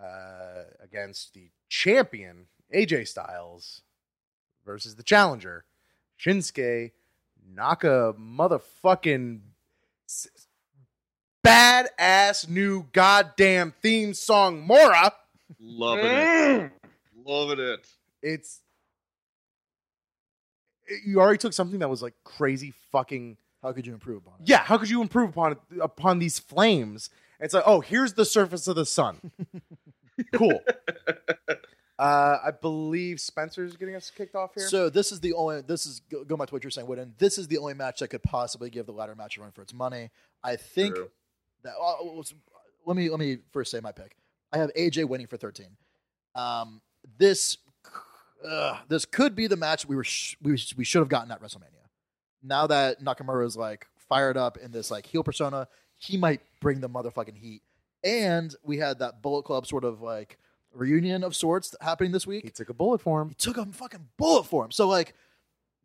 [0.00, 3.82] uh, against the champion AJ Styles
[4.64, 5.64] versus the challenger
[6.20, 6.92] Shinsuke
[7.54, 9.40] Naka motherfucking
[10.08, 10.28] s-
[11.46, 15.12] badass new goddamn theme song Mora.
[15.60, 16.10] Loving it.
[16.10, 16.70] Mm.
[17.24, 17.86] Loving it.
[18.22, 18.60] It's
[21.06, 24.48] you already took something that was like crazy fucking How could you improve upon it?
[24.48, 24.58] yeah.
[24.64, 27.10] How could you improve upon it, upon these flames?
[27.40, 29.30] It's like oh, here's the surface of the sun.
[30.34, 30.60] cool.
[31.98, 34.68] Uh, I believe Spencer's getting us kicked off here.
[34.68, 35.62] So this is the only.
[35.62, 37.10] This is go, go back to what you're saying, Widden.
[37.18, 39.62] This is the only match that could possibly give the ladder match a run for
[39.62, 40.10] its money.
[40.44, 41.10] I think True.
[41.64, 41.74] that.
[41.80, 42.34] Uh, let's-
[42.86, 44.16] let me let me first say my pick.
[44.52, 45.66] I have AJ winning for 13.
[46.34, 46.80] Um,
[47.18, 47.58] this
[48.46, 51.42] uh, this could be the match we were sh- we we should have gotten at
[51.42, 51.84] WrestleMania.
[52.42, 56.80] Now that Nakamura is like fired up in this like heel persona, he might bring
[56.80, 57.62] the motherfucking heat.
[58.04, 60.38] And we had that Bullet Club sort of like
[60.74, 63.30] reunion of sorts happening this week he took a bullet for him.
[63.30, 64.70] he took a fucking bullet for him.
[64.70, 65.14] So like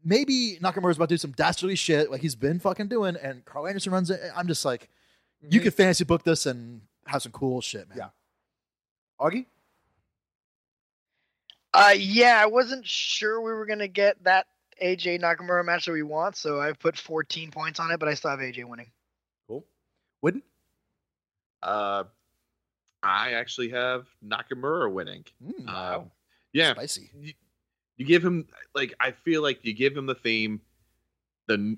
[0.03, 3.67] maybe Nakamura's about to do some dastardly shit like he's been fucking doing, and Karl
[3.67, 4.19] Anderson runs it.
[4.35, 4.89] I'm just like,
[5.49, 7.97] you could fantasy book this and have some cool shit, man.
[7.97, 8.09] Yeah.
[9.19, 9.45] Augie.
[11.73, 14.45] Uh, yeah, I wasn't sure we were going to get that
[14.81, 18.13] AJ Nakamura match that we want, so I put 14 points on it, but I
[18.13, 18.91] still have AJ winning.
[19.47, 19.65] Cool.
[20.21, 20.43] Wouldn't?
[21.63, 22.03] Uh,
[23.03, 25.25] I actually have Nakamura winning.
[25.43, 26.11] Mm, Um,
[26.53, 27.11] yeah, Spicy.
[27.19, 27.33] you,
[27.97, 30.61] you give him like I feel like you give him the theme,
[31.47, 31.77] the n-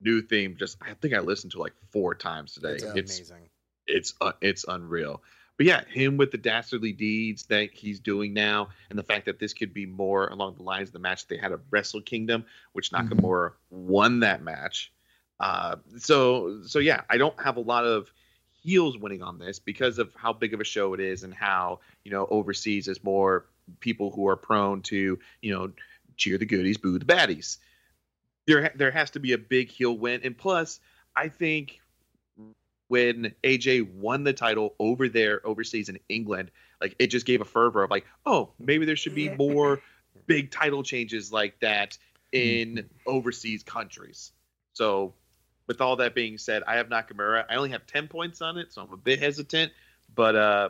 [0.00, 0.56] new theme.
[0.58, 2.74] Just I think I listened to it like four times today.
[2.74, 3.48] It's It's amazing.
[3.86, 5.22] it's uh, it's unreal.
[5.56, 9.40] But yeah, him with the dastardly deeds that he's doing now, and the fact that
[9.40, 12.44] this could be more along the lines of the match they had at Wrestle Kingdom,
[12.74, 13.08] which Mhm.
[13.10, 14.92] Nakamura won that match.
[15.40, 18.08] Uh, so so yeah, I don't have a lot of
[18.68, 21.80] heels winning on this because of how big of a show it is and how
[22.04, 23.46] you know overseas is more
[23.80, 25.70] people who are prone to you know
[26.16, 27.56] cheer the goodies, boo the baddies.
[28.46, 30.80] There there has to be a big heel win, and plus
[31.16, 31.80] I think
[32.88, 36.50] when AJ won the title over there overseas in England,
[36.80, 39.80] like it just gave a fervor of like, oh, maybe there should be more
[40.26, 41.96] big title changes like that
[42.32, 42.86] in mm-hmm.
[43.06, 44.32] overseas countries.
[44.74, 45.14] So,
[45.68, 47.44] with all that being said, I have Nakamura.
[47.48, 49.70] I only have ten points on it, so I'm a bit hesitant.
[50.14, 50.68] But uh,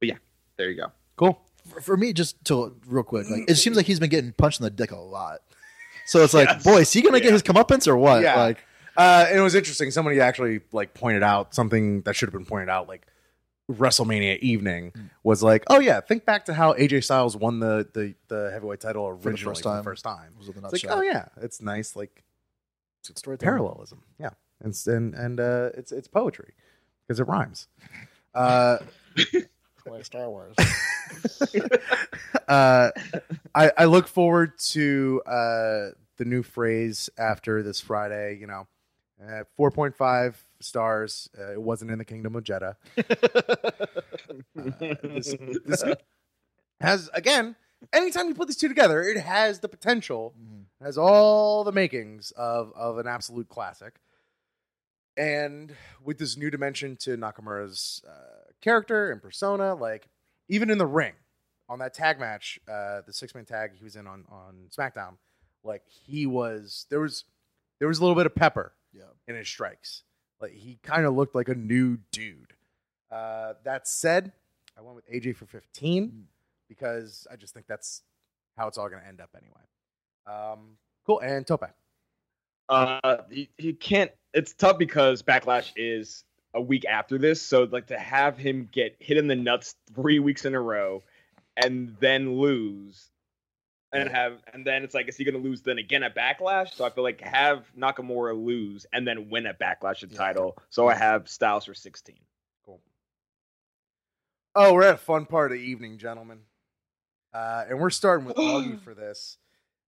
[0.00, 0.16] but yeah,
[0.56, 0.92] there you go.
[1.16, 1.38] Cool.
[1.68, 4.60] For, for me, just to real quick, like it seems like he's been getting punched
[4.60, 5.40] in the dick a lot.
[6.06, 6.64] So it's like, Yes.
[6.64, 7.24] boy, is he gonna Yeah.
[7.24, 8.22] get his comeuppance or what?
[8.22, 8.36] Yeah.
[8.40, 8.58] Like,
[8.96, 9.90] Uh, it was interesting.
[9.90, 13.06] Somebody actually like pointed out something that should have been pointed out, like
[13.70, 15.02] WrestleMania evening Hmm.
[15.22, 18.80] was like, oh yeah, think back to how AJ Styles won the the, the heavyweight
[18.80, 19.76] title originally the first time.
[19.78, 20.34] the first time.
[20.38, 20.98] was with a It's like, nutshell.
[20.98, 22.91] oh yeah, it's nice, like It's a good storytelling.
[23.38, 24.02] Parallelism.
[24.18, 24.30] Yeah,
[24.62, 26.54] and and and uh, it's it's poetry
[27.06, 27.68] because it rhymes.
[28.34, 28.78] Uh,
[29.84, 30.54] Like Star Wars.
[32.48, 32.90] uh,
[33.54, 38.38] I, I look forward to uh, the new phrase after this Friday.
[38.40, 38.66] You know,
[39.22, 41.28] uh, four point five stars.
[41.38, 42.76] Uh, it wasn't in the Kingdom of Jeddah.
[44.54, 45.34] this,
[45.66, 45.84] this
[46.80, 47.56] has again.
[47.92, 50.61] Anytime you put these two together, it has the potential, Mhm.
[50.82, 53.94] Has all the makings of of an absolute classic.
[55.16, 60.08] And with this new dimension to Nakamura's uh, character and persona, like
[60.48, 61.12] even in the ring
[61.68, 65.16] on that tag match, uh, the six man tag he was in on on SmackDown,
[65.64, 67.24] like he was there was
[67.78, 69.02] there was a little bit of pepper Yeah.
[69.28, 70.04] in his strikes.
[70.40, 72.54] Like he kind of looked like a new dude.
[73.10, 74.32] Uh, that said,
[74.78, 76.26] I went with AJ for 15
[76.68, 78.02] because I just think that's
[78.56, 79.60] how it's all going to end up anyway.
[80.26, 81.20] Um, cool.
[81.20, 81.64] And Tope.
[82.68, 84.10] Uh, you, you can't.
[84.34, 87.40] It's tough because Backlash is a week after this.
[87.42, 91.02] So like to have him get hit in the nuts three weeks in a row
[91.56, 93.08] and then lose.
[93.94, 96.72] And have and then it's like, is he gonna lose then again at Backlash?
[96.72, 100.16] So I feel like have Nakamura lose and then win at Backlash the Yeah.
[100.16, 100.56] title.
[100.70, 102.16] So I have Styles for 16.
[104.54, 106.40] Oh, we're at a fun part of the evening, gentlemen.
[107.32, 109.38] Uh, and we're starting with Augie for this.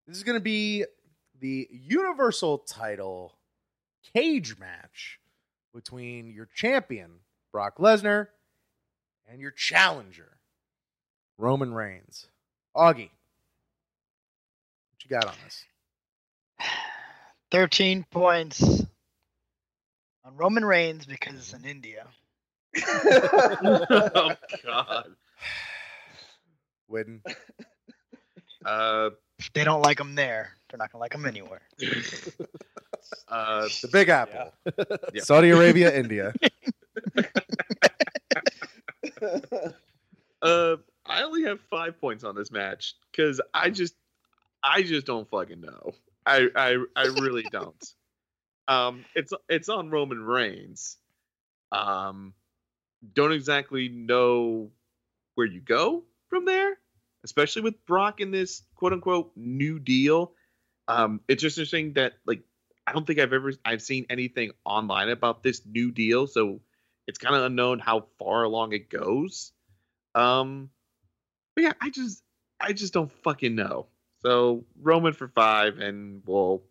[0.07, 0.85] This is going to be
[1.39, 3.33] the Universal title
[4.13, 5.19] cage match
[5.73, 7.09] between your champion,
[7.51, 8.27] Brock Lesnar,
[9.27, 10.37] and your challenger,
[11.39, 12.27] Roman Reigns.
[12.75, 13.09] Augie,
[14.91, 15.65] what you got on this?
[17.51, 18.61] 13 points
[20.23, 22.05] on Roman Reigns because it's in India.
[22.87, 25.15] oh God.
[26.91, 27.21] Widden.
[28.63, 31.61] Uh, If they don't like them there, they're not gonna like them anywhere.
[33.27, 34.53] uh, The Big Apple.
[35.13, 35.21] Yeah.
[35.23, 36.33] Saudi Arabia, India.
[40.41, 43.95] uh, I only have five points on this match because I just,
[44.63, 45.93] I just don't fucking know.
[46.25, 47.83] I, I, I really don't.
[48.67, 50.97] Um, it's it's on Roman Reigns.
[51.71, 52.33] Um,
[53.13, 54.71] don't exactly know
[55.35, 56.77] where you go from there,
[57.25, 60.31] especially with Brock in this quote unquote new deal.
[60.87, 62.43] Um, it's just interesting that like
[62.87, 66.61] I don't think I've ever I've seen anything online about this new deal, so
[67.07, 69.51] it's kind of unknown how far along it goes.
[70.13, 70.69] Um,
[71.55, 72.23] but yeah, I just
[72.61, 73.87] I just don't fucking know.
[74.21, 76.63] So Roman for five, and we'll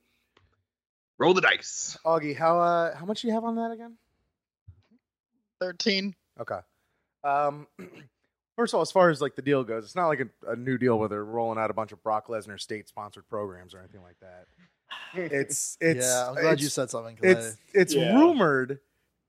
[1.18, 1.98] roll the dice.
[2.06, 3.96] Augie, how uh, how much do you have on that again?
[5.60, 6.14] 13.
[6.40, 6.58] Okay.
[7.24, 7.66] Um,
[8.56, 10.56] first of all, as far as like the deal goes, it's not like a, a
[10.56, 14.02] new deal where they're rolling out a bunch of Brock Lesnar state-sponsored programs or anything
[14.02, 14.46] like that.
[15.14, 17.18] It's it's yeah, I'm glad you said something.
[17.22, 18.14] It's it's Yeah.
[18.14, 18.80] rumored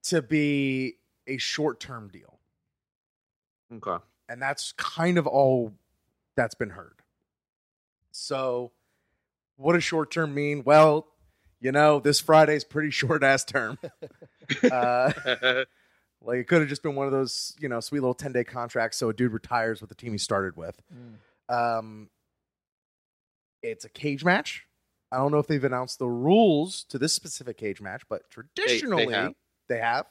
[0.03, 2.39] to be a short-term deal,
[3.73, 4.03] Okay.
[4.29, 5.73] and that's kind of all
[6.35, 7.01] that's been heard.
[8.11, 8.71] So,
[9.57, 10.63] what does short-term mean?
[10.63, 11.07] Well,
[11.59, 13.79] you know, this Friday's pretty short-ass term.
[14.71, 15.11] uh,
[16.25, 18.43] Like it could have just been one of those, you know, sweet little ten day
[18.43, 18.97] contracts.
[18.97, 20.81] So a dude retires with the team he started with.
[20.93, 21.77] Mm.
[21.79, 22.09] Um,
[23.61, 24.65] it's a cage match.
[25.11, 29.05] I don't know if they've announced the rules to this specific cage match, but traditionally
[29.05, 29.33] they have.
[29.81, 30.05] have.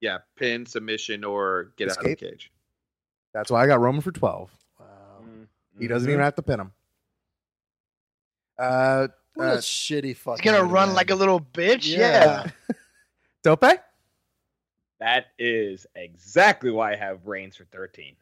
[0.00, 2.50] yeah, pin, submission, or get out of the cage.
[3.34, 4.50] That's why I got Roman for twelve.
[4.80, 4.86] Wow.
[5.78, 6.72] He doesn't even have to pin him.
[8.58, 10.42] Uh, What Uh, a shitty fucking.
[10.42, 10.96] He's gonna way run win.
[10.96, 11.86] like a little bitch.
[11.96, 12.48] Yeah.
[12.68, 12.74] Yeah.
[13.42, 13.64] Dope.
[15.02, 18.14] That is exactly why I have Reigns for 13.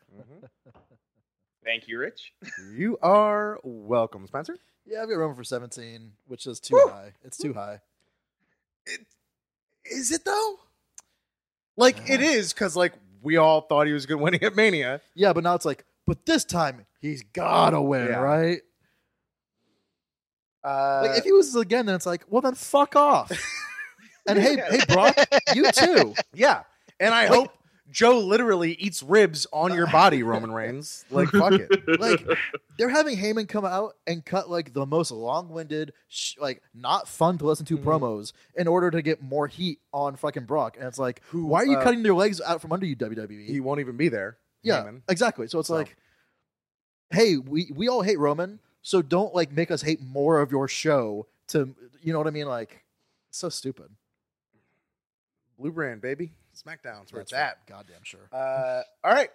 [1.65, 2.33] Thank you, Rich.
[2.75, 4.57] You are welcome, Spencer.
[4.87, 6.91] Yeah, I've got Roman for 17, which is too Woo.
[6.91, 7.13] high.
[7.23, 7.81] It's too high.
[9.85, 10.55] Is it though?
[11.77, 15.03] Like it is because like we all thought he was good winning at Mania.
[15.15, 18.21] Yeah, but now it's like, but this time he's gotta win, Yeah.
[18.21, 18.61] right?
[20.65, 23.31] Uh, Like if he loses again, then it's like, well, then fuck off.
[24.27, 25.15] and hey, hey, Brock,
[25.55, 26.15] you too.
[26.35, 26.63] Yeah.
[27.01, 27.49] And I hope
[27.91, 31.05] Joe literally eats ribs on your body, Roman Reigns.
[31.11, 31.71] Like, fuck it.
[32.01, 32.25] Like
[32.79, 37.37] they're having Heyman come out and cut like the most long-winded, sh- like not fun
[37.39, 37.83] to listen to Mhm.
[37.85, 40.77] promos in order to get more heat on fucking Brock.
[40.79, 42.95] And it's like, Who, why are you uh, cutting their legs out from under you,
[42.97, 43.47] WWE?
[43.47, 44.37] He won't even be there.
[44.63, 45.03] Yeah, Heyman.
[45.09, 45.49] exactly.
[45.49, 45.97] So it's So- like,
[47.11, 50.69] hey, we we all hate Roman, so don't like make us hate more of your
[50.69, 51.27] show.
[51.49, 52.47] To you know what I mean?
[52.47, 52.85] Like,
[53.31, 53.89] so stupid.
[55.59, 56.33] Blue brand, baby.
[56.67, 57.41] SmackDown's where it's right.
[57.41, 57.67] at.
[57.67, 58.29] Goddamn sure.
[58.33, 59.31] Uh, all right.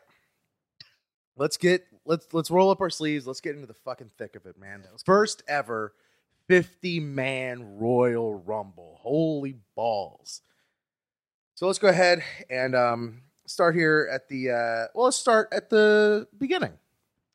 [1.38, 3.28] Let's get let's let's roll up our sleeves.
[3.28, 4.82] Let's get into the fucking thick of it, man.
[4.84, 5.12] Yeah, let's go.
[5.14, 5.94] First ever
[6.48, 9.00] 50 man Royal Rumble.
[9.02, 10.42] Holy balls.
[11.56, 15.70] So let's go ahead and um, start here at the uh, well, let's start at
[15.70, 16.74] the beginning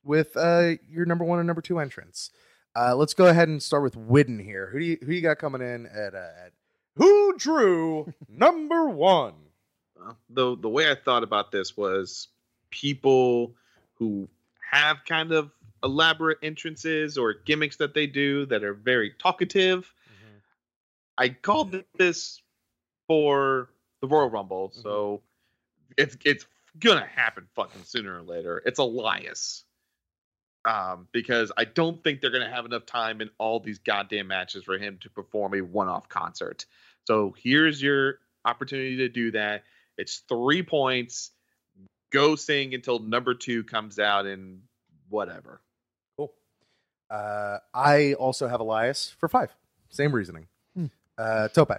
[0.04, 2.30] with uh, your number one and number two entrants.
[2.76, 4.70] Uh, let's go ahead and start with Widden here.
[4.72, 6.52] Who do you who you got coming in at, uh, at
[6.96, 9.34] who drew number one?
[10.30, 12.28] The the way I thought about this was
[12.70, 13.54] people
[13.94, 14.28] who
[14.70, 15.50] have kind of
[15.82, 19.92] elaborate entrances or gimmicks that they do that are very talkative.
[21.18, 22.40] I called this
[23.06, 23.68] for
[24.00, 25.20] the Royal Rumble, so
[25.98, 26.46] it's it's
[26.78, 28.62] gonna happen fucking sooner or later.
[28.64, 29.64] It's Elias.
[30.66, 34.64] Um, because I don't think they're gonna have enough time in all these goddamn matches
[34.64, 36.66] for him to perform a one-off concert.
[37.06, 39.64] So here's your opportunity to do that.
[39.96, 41.30] It's three points.
[42.10, 44.62] Go sing until number two comes out and
[45.08, 45.60] whatever.
[46.16, 46.32] Cool.
[47.08, 49.54] Uh, I also have Elias for five.
[49.90, 50.46] Same reasoning.
[50.74, 50.86] Hmm.
[51.16, 51.72] Uh, Tope.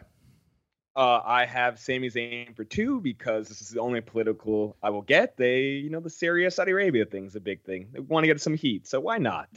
[0.93, 5.01] Uh, I have Sami Zayn for two because this is the only political I will
[5.01, 5.37] get.
[5.37, 7.87] They, you know, the Syria Saudi Arabia thing's a big thing.
[7.93, 9.47] They want to get some heat, so why not?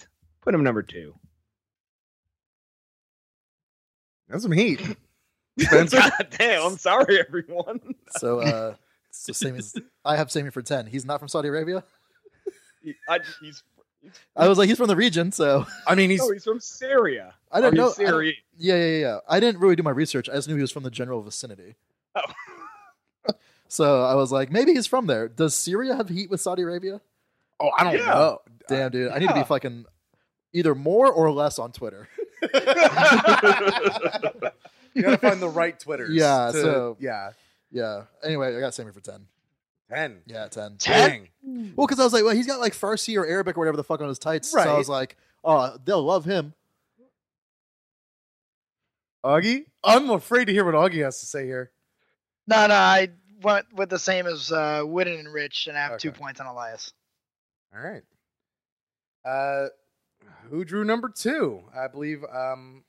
[0.43, 1.15] Put him number two.
[4.29, 4.81] That's some heat.
[5.59, 5.97] Spencer?
[6.19, 7.81] God damn, I'm sorry, everyone.
[8.19, 8.75] So, uh,
[9.11, 9.75] so Sammy's,
[10.05, 10.87] I have Sammy for ten.
[10.87, 11.83] He's not from Saudi Arabia.
[12.83, 13.63] He- I, he's,
[14.03, 16.61] he's, I was like, he's from the region, so I mean, he's no, he's from
[16.61, 17.35] Syria.
[17.51, 17.89] I didn't know.
[17.97, 19.19] he's I don't- yeah, yeah, yeah, yeah.
[19.29, 20.29] I didn't really do my research.
[20.29, 21.75] I just knew he was from the general vicinity.
[22.15, 22.23] Oh.
[23.69, 25.27] So I was like, maybe he's from there.
[25.29, 27.01] Does Syria have heat with Saudi Arabia?
[27.61, 28.05] oh, I don't Yeah.
[28.07, 28.41] know.
[28.69, 29.87] Damn, dude, I need to be fucking
[30.53, 32.09] either more or less on Twitter.
[34.95, 36.11] You gotta find the right Twitters.
[36.13, 37.31] Yeah, to- so- yeah,
[37.71, 38.05] Yeah.
[38.23, 39.27] Anyway, I got Sammy for ten.
[39.91, 40.23] ten.
[40.27, 40.77] Yeah, ten.
[40.79, 41.29] Dang.
[41.77, 43.85] Well, because I was like, well, he's got like Farsi or Arabic or whatever the
[43.85, 44.51] fuck on his tights.
[44.51, 44.79] So I Right.
[44.79, 46.55] was like, oh, they'll love him.
[49.25, 51.71] Augie, I'm afraid to hear what Augie has to say here.
[52.47, 53.09] No, no, I
[53.43, 56.19] went with the same as uh, Wooden and Rich, and I have two Okay.
[56.19, 56.93] points on Elias.
[57.75, 58.03] All right.
[59.25, 59.69] Uh,
[60.51, 61.63] who drew number two?
[61.75, 62.85] I believe um,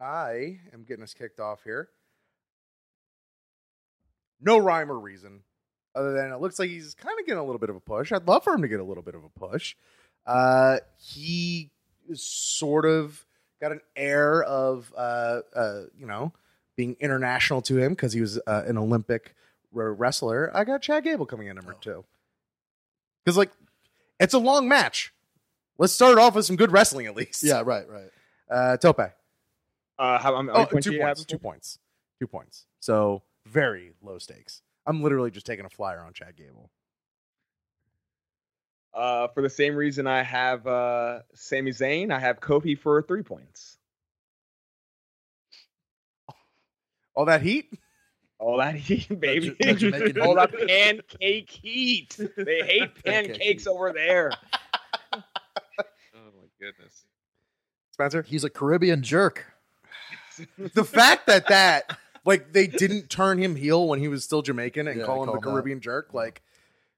[0.00, 1.88] I am getting us kicked off here.
[4.40, 5.42] No rhyme or reason,
[5.94, 8.10] other than it looks like he's kind of getting a little bit of a push.
[8.10, 9.76] I'd love for him to get a little bit of a push.
[10.26, 11.70] Uh, he
[12.08, 13.26] is sort of
[13.60, 16.32] got an air of, uh, uh, you know,
[16.76, 19.34] being international to him because he was uh, an Olympic
[19.72, 20.50] wrestler.
[20.56, 21.80] I got Chad Gable coming in number Oh.
[21.80, 22.04] two.
[23.22, 23.50] Because, like,
[24.18, 25.12] it's a long match.
[25.76, 27.42] Let's start off with some good wrestling at least.
[27.42, 28.10] Yeah, right, right.
[28.50, 29.12] Uh, Tope.
[30.00, 31.24] Uh, how, how Oh, many points two do you have points.
[31.26, 31.78] Two points.
[32.20, 32.66] Two points.
[32.80, 34.62] So very low stakes.
[34.86, 36.70] I'm literally just taking a flyer on Chad Gable.
[38.94, 43.22] Uh, for the same reason I have uh, Sami Zayn, I have Kofi for three
[43.22, 43.76] points.
[47.14, 47.70] All that heat?
[48.38, 49.54] All that heat, baby.
[49.60, 52.18] that Jamaican All that pancake heat.
[52.38, 54.32] They hate pancakes over there.
[55.12, 55.20] Oh
[56.14, 57.04] my goodness.
[57.92, 58.22] Spencer?
[58.22, 59.44] He's a Caribbean jerk.
[60.74, 64.88] The fact that that like they didn't turn him heel when he was still Jamaican
[64.88, 65.50] and Yeah, call him call the him that.
[65.50, 66.42] Caribbean jerk, like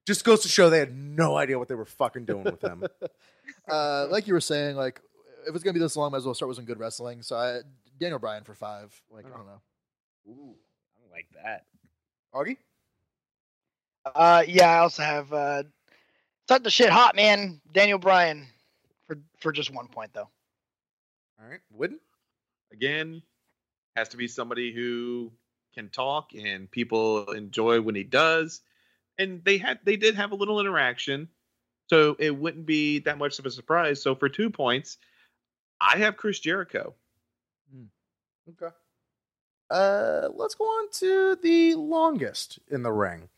[0.07, 2.85] just goes to show they had no idea what they were fucking doing with him.
[3.69, 5.01] Uh, like you were saying, like
[5.47, 7.23] if it's gonna be this long, might as well start with some good wrestling.
[7.23, 7.61] So I
[7.99, 8.93] Daniel Bryan for five.
[9.11, 9.61] Like I don't know.
[10.29, 10.55] Ooh,
[10.97, 11.65] I don't like that.
[12.35, 12.57] Augie?
[14.05, 15.63] Uh, yeah, I also have uh,
[16.47, 17.61] start the shit hot, man.
[17.73, 18.47] Daniel Bryan
[19.07, 20.29] for for just one point though.
[21.41, 21.61] All right.
[21.71, 22.01] Wooden?
[22.73, 23.23] Again,
[23.97, 25.33] has to be somebody who
[25.75, 28.61] can talk and people enjoy when he does.
[29.19, 31.29] And they had they did have a little interaction.
[31.89, 34.03] So it wouldn't be that much of a surprise.
[34.03, 34.99] So for two points,
[35.81, 36.95] I have Chris Jericho.
[38.49, 38.75] Okay.
[39.71, 43.29] Uh, let's go on to the longest in the ring.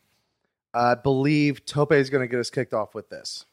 [0.73, 3.45] I believe Tope is going to get us kicked off with this.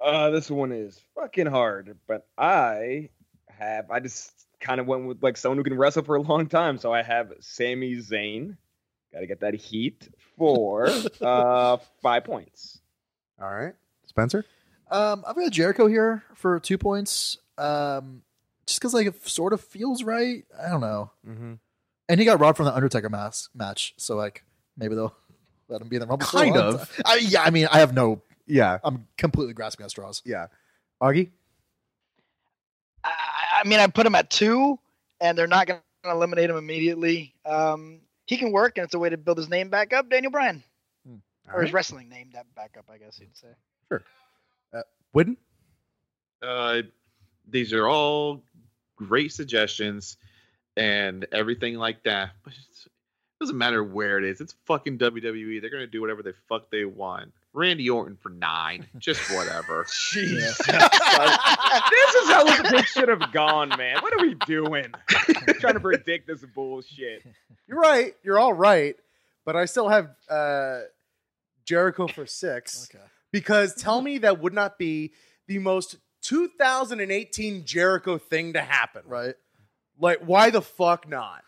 [0.00, 3.10] Uh, this one is fucking hard, but I
[3.48, 4.32] have I just
[4.62, 7.02] kind of went with like someone who can wrestle for a long time, so I
[7.02, 8.56] have Sami Zayn.
[9.12, 10.08] Got to get that heat
[10.38, 10.88] for
[11.20, 12.80] uh five points.
[13.40, 13.74] All right,
[14.06, 14.46] Spencer.
[14.90, 17.36] Um, I've got Jericho here for two points.
[17.58, 18.22] Um,
[18.66, 20.44] just because like it sort of feels right.
[20.58, 21.10] I don't know.
[21.28, 21.54] Mm-hmm.
[22.08, 24.44] And he got robbed from the Undertaker mass match, so like
[24.78, 25.14] maybe they'll
[25.68, 26.26] let him be in the Rumble.
[26.26, 26.80] for a Kind long of.
[26.96, 27.02] time.
[27.04, 28.22] I, yeah, I mean, I have no.
[28.46, 30.22] Yeah, I'm completely grasping at straws.
[30.24, 30.46] yeah.
[31.02, 31.30] Augie.
[33.62, 34.78] I, I mean, I put him at two,
[35.20, 37.34] and they're not going to eliminate him immediately.
[37.44, 40.10] Um, he can work, and it's a way to build his name back up.
[40.10, 40.62] Daniel Bryan,
[41.08, 41.20] All
[41.54, 43.48] or his wrestling name that back up, I guess you'd say.
[43.88, 44.02] Sure.
[45.12, 45.36] Wooden.
[46.42, 46.82] Uh,
[47.48, 48.42] these are all
[48.96, 50.16] great suggestions
[50.76, 52.30] and everything like that.
[52.42, 52.90] But it
[53.40, 54.40] doesn't matter where it is.
[54.40, 55.60] It's fucking WWE.
[55.60, 57.32] They're gonna do whatever the fuck they want.
[57.54, 59.86] Randy Orton for nine, just whatever.
[60.12, 60.56] Jesus.
[60.58, 63.98] this is how the pick should have gone, man.
[64.00, 64.86] What are we doing?
[65.60, 67.24] Trying to predict this bullshit.
[67.68, 68.14] You're right.
[68.22, 68.96] You're all right.
[69.44, 70.80] But I still have uh,
[71.64, 73.04] Jericho for six Okay.
[73.32, 75.12] because tell me that would not be
[75.46, 79.02] the most 2018 Jericho thing to happen.
[79.06, 79.34] Right.
[79.98, 81.42] Like, why the fuck not?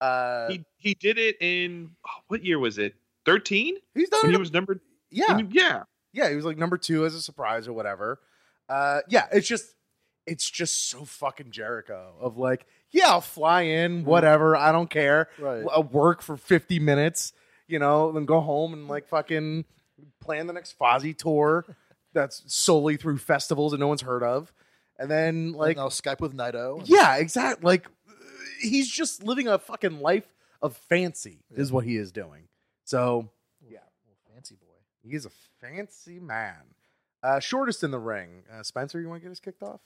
[0.00, 2.94] Uh, he he did it in oh, what year was it?
[3.32, 4.34] Thirteen he's done when it.
[4.34, 4.80] he was number.
[5.10, 5.82] yeah, when- yeah.
[6.12, 6.28] yeah.
[6.30, 8.20] He was like number two as a surprise or whatever.
[8.68, 9.66] Uh, yeah, it's just,
[10.26, 12.14] it's just so fucking Jericho.
[12.20, 14.54] Of like, yeah, I'll fly in, whatever.
[14.56, 15.28] I don't care.
[15.38, 15.64] Right.
[15.70, 17.32] I'll work for 50 minutes,
[17.66, 19.64] you know, then go home and like fucking
[20.20, 21.64] plan the next Fozzy tour
[22.14, 24.52] that's solely through festivals that no one's heard of.
[24.98, 26.82] And then like Like, I'll Skype with Naito.
[26.84, 27.64] yeah, exactly.
[27.64, 27.88] Like
[28.60, 30.26] he's just living a fucking life
[30.62, 32.42] of fancy, is what he is doing.
[32.90, 33.28] So
[33.62, 34.74] Yeah, little fancy boy.
[35.08, 35.30] he's a
[35.60, 36.56] fancy man.
[37.22, 39.00] Uh, shortest in the ring, uh, Spencer.
[39.00, 39.80] You want to get us kicked off?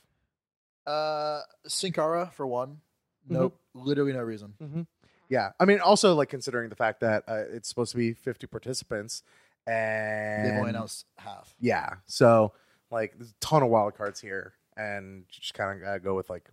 [0.87, 2.81] Uh, Sin Cara for one.
[3.29, 4.55] Nope, literally no reason.
[4.63, 4.83] Mm-hmm.
[5.29, 8.47] Yeah, I mean, also like considering the fact that uh, it's supposed to be 50
[8.47, 9.23] participants,
[9.67, 11.55] and They've only announced half.
[11.61, 12.53] Yeah, so
[12.91, 16.31] like there's a ton of wild cards here, and just kind of gotta go with
[16.31, 16.49] like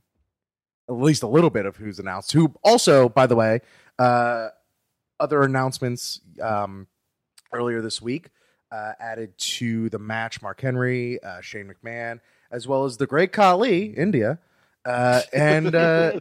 [0.90, 2.34] at least a little bit of who's announced.
[2.34, 3.60] Who also, by the way,
[4.00, 4.50] uh,
[5.22, 6.88] other announcements um,
[7.54, 8.30] earlier this week
[8.72, 12.20] uh, added to the match: Mark Henry, uh, Shane McMahon,
[12.52, 14.40] as well as the Great Khali, India,
[14.86, 16.20] uh, and uh,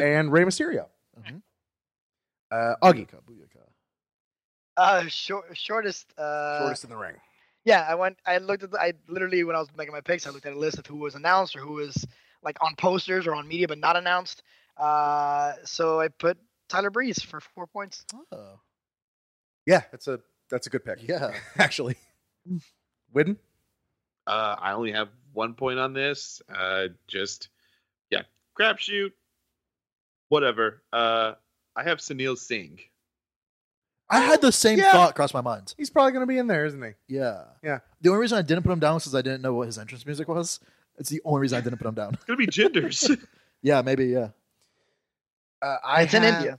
[0.00, 0.86] and Rey Mysterio.
[1.20, 1.42] Mhm.
[2.50, 3.62] Uh, Augie, Booyaka, booyaka.
[4.76, 6.12] Uh, short, shortest.
[6.18, 7.14] Uh, shortest in the ring.
[7.64, 8.18] Yeah, I went.
[8.26, 8.70] I looked at.
[8.70, 10.86] The, I literally when I was making my picks, I looked at a list of
[10.86, 12.06] who was announced or who was
[12.42, 14.42] like on posters or on media but not announced.
[14.76, 16.38] Uh, so I put
[16.70, 18.04] Tyler Breeze for four points.
[18.32, 18.60] Oh,
[19.66, 21.06] Yeah, that's a that's a good pick.
[21.06, 21.32] yeah.
[21.58, 21.96] actually.
[23.14, 23.36] Widden?
[24.26, 26.40] Uh, I only have one point on this.
[26.52, 27.48] Uh, just
[28.10, 28.22] yeah,
[28.58, 29.12] crapshoot.
[30.28, 30.82] Whatever.
[30.92, 31.32] Uh,
[31.76, 32.78] I have Sunil Singh.
[34.08, 34.92] I had the same Yeah.
[34.92, 35.74] thought cross my mind.
[35.76, 36.90] He's probably going to be in there, isn't he?
[37.08, 37.44] Yeah.
[37.62, 37.78] Yeah.
[38.00, 39.78] The only reason I didn't put him down was because I didn't know what his
[39.78, 40.58] entrance music was.
[40.98, 42.14] It's the only reason I didn't put him down.
[42.14, 43.10] It's gonna be genders.
[43.62, 44.06] Yeah, maybe.
[44.06, 44.28] Yeah.
[45.62, 46.58] Uh, I it's in have- India.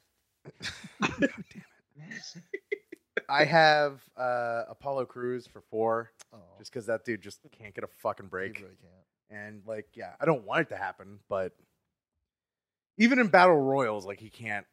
[3.30, 7.84] I have uh, Apollo Crews for four, Oh, just because that dude just can't get
[7.84, 8.58] a fucking break.
[8.58, 8.64] he break.
[8.64, 9.42] really can't.
[9.46, 11.54] And like, yeah, I don't want it to happen, but
[12.98, 14.66] even in battle royals, like he can't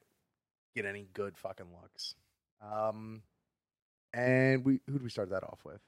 [0.75, 2.15] get any good fucking looks.
[2.61, 3.23] Um,
[4.13, 5.81] and we who did we start that off with?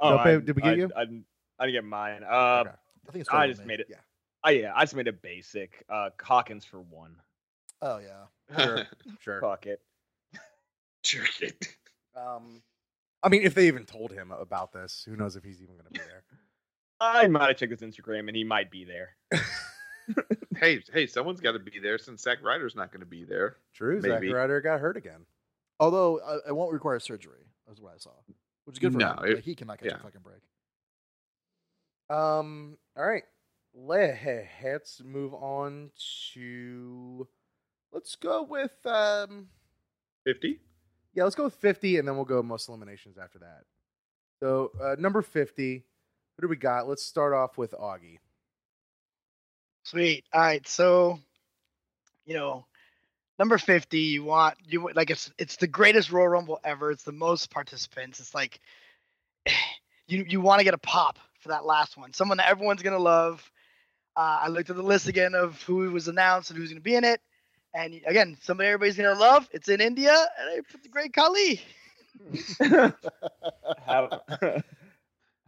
[0.00, 0.90] Dope, I, did we get I, you?
[0.96, 2.22] I, I didn't get mine.
[2.24, 2.70] Uh, Okay.
[3.08, 3.30] I think it's.
[3.30, 3.86] I just made it.
[3.90, 3.96] Yeah.
[4.44, 5.84] Oh yeah, I just made a basic.
[5.90, 7.16] Uh, Hawkins for one.
[7.82, 8.64] Oh yeah.
[8.64, 8.86] Sure,
[9.20, 9.40] sure.
[9.40, 9.80] Fuck it.
[11.02, 11.68] Jerk it.
[12.16, 12.62] Um,
[13.22, 15.86] I mean, if they even told him about this, who knows if he's even going
[15.86, 16.22] to be there?
[17.00, 19.16] I might have checked his Instagram and he might be there.
[20.56, 23.56] hey, hey, someone's got to be there since Zack Ryder's not going to be there.
[23.74, 24.32] True, Zack Maybe.
[24.32, 25.26] Ryder got hurt again.
[25.78, 27.44] Although I, I won't require surgery.
[27.68, 28.10] That's what I saw,
[28.64, 29.24] which is good for No, him.
[29.26, 29.98] it- Like, he cannot catch yeah.
[29.98, 30.40] a fucking break.
[32.10, 32.78] Um.
[32.96, 33.24] All right.
[33.74, 35.90] Let's move on
[36.34, 37.28] to.
[37.92, 39.48] Let's go with um.
[40.24, 40.60] Fifty.
[41.14, 43.62] Yeah, let's go with fifty, and then we'll go most eliminations after that.
[44.40, 45.84] So uh, number fifty.
[46.36, 46.88] Who do we got?
[46.88, 48.18] Let's start off with Augie.
[49.82, 50.24] Sweet.
[50.32, 50.66] All right.
[50.68, 51.18] So,
[52.26, 52.66] you know,
[53.38, 54.00] number fifty.
[54.00, 56.90] You want you like it's it's the greatest Royal Rumble ever.
[56.90, 58.20] It's the most participants.
[58.20, 58.60] It's like
[60.06, 62.12] you you want to get a pop for that last one.
[62.12, 63.50] Someone that everyone's gonna love.
[64.16, 66.94] Uh, I looked at the list again of who was announced and who's gonna be
[66.94, 67.20] in it.
[67.74, 69.48] And again, somebody everybody's gonna love.
[69.52, 71.60] It's in India, and I put the Great Khali.
[73.86, 74.22] how,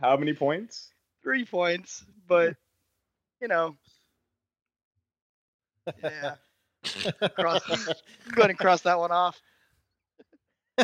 [0.00, 0.92] how many points?
[1.22, 2.56] Three points, but
[3.40, 3.76] you know,
[6.02, 6.34] yeah.
[7.34, 7.86] Cross,
[8.32, 9.40] go ahead and cross that one off.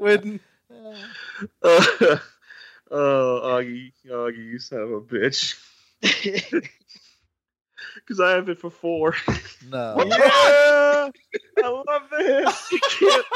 [0.00, 0.40] Widden.
[0.70, 0.96] Uh,
[2.90, 5.56] oh, Augie, Augie, you son of a bitch.
[7.94, 9.14] Because I have it for four.
[9.68, 9.96] no.
[10.06, 12.68] Yeah, I love this.
[12.72, 13.26] You can't-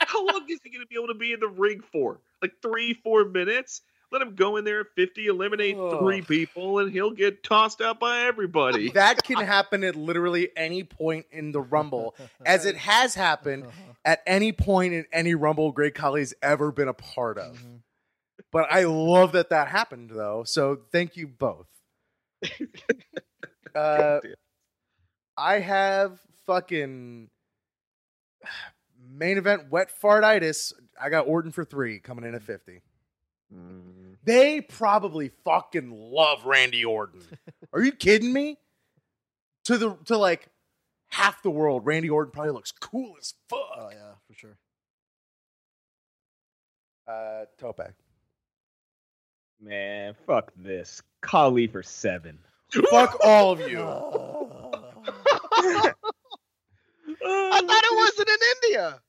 [0.00, 2.20] How long is he going to be able to be in the ring for?
[2.40, 3.82] Like three, four minutes?
[4.12, 7.98] Let him go in there at 50, eliminate three people, and he'll get tossed out
[7.98, 8.90] by everybody.
[8.90, 12.14] that can happen at literally any point in the Rumble,
[12.46, 13.66] as it has happened
[14.04, 17.56] at any point in any Rumble Great Khali's ever been a part of.
[17.56, 17.80] Mhm.
[18.52, 20.44] But I love that that happened, though.
[20.46, 21.66] So thank you both.
[23.74, 24.20] uh,
[25.36, 27.28] I have fucking
[29.10, 30.72] main event wet fartitis.
[31.00, 32.82] I got Orton for three coming in at 50.
[33.54, 34.16] Mm.
[34.24, 37.22] They probably fucking love Randy Orton.
[37.72, 38.58] Are you kidding me?
[39.64, 40.48] To the to like
[41.08, 43.60] half the world, Randy Orton probably looks cool as fuck.
[43.76, 44.58] Oh yeah, for sure.
[47.08, 47.80] Uh, Tope.
[49.64, 51.02] Man, fuck this.
[51.22, 52.38] Khali for seven.
[52.90, 53.80] Fuck all of you.
[57.26, 59.00] I thought it wasn't in India.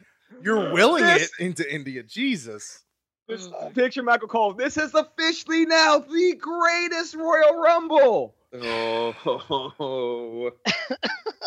[0.42, 2.02] You're willing This- it into India.
[2.02, 2.80] Jesus.
[3.28, 4.52] Just picture Michael Cole.
[4.52, 8.34] This is officially now the greatest Royal Rumble.
[8.62, 10.50] Oh.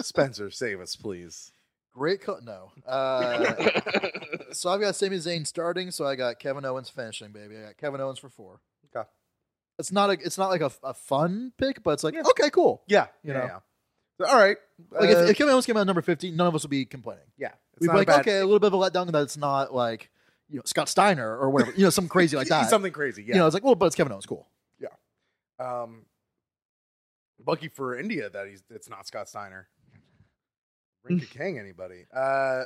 [0.02, 1.52] Spencer, save us, please.
[1.98, 2.44] Great cut.
[2.44, 2.72] No.
[2.88, 3.44] Uh,
[4.54, 5.92] so I've got Sami Zayn starting.
[5.92, 7.58] So I got Kevin Owens finishing, baby.
[7.58, 8.62] I got Kevin Owens for four.
[8.96, 9.06] Okay.
[9.78, 12.22] It's not a, it's not like a, a fun pick, but it's like Yeah.
[12.30, 12.82] okay, cool.
[12.88, 13.46] Yeah, You yeah, know.
[13.46, 13.60] yeah.
[14.20, 14.56] So, all right.
[14.92, 16.86] Like uh, if, if Kevin Owens came out number fifteen, none of us would be
[16.86, 17.26] complaining.
[17.38, 19.12] yeah, it's We'd not be a like, bad- okay, a little bit of a letdown
[19.12, 20.10] that it's not like
[20.50, 22.70] you know Scott Steiner or whatever, you know, something crazy like that.
[22.70, 23.24] something crazy.
[23.24, 24.48] Yeah, You know, it's like, well, but it's Kevin Owens, cool.
[24.80, 24.88] Yeah.
[25.60, 26.06] Um,
[27.46, 29.68] lucky for India that he's it's not Scott Steiner.
[31.08, 32.06] Ring could King anybody.
[32.16, 32.64] Uh,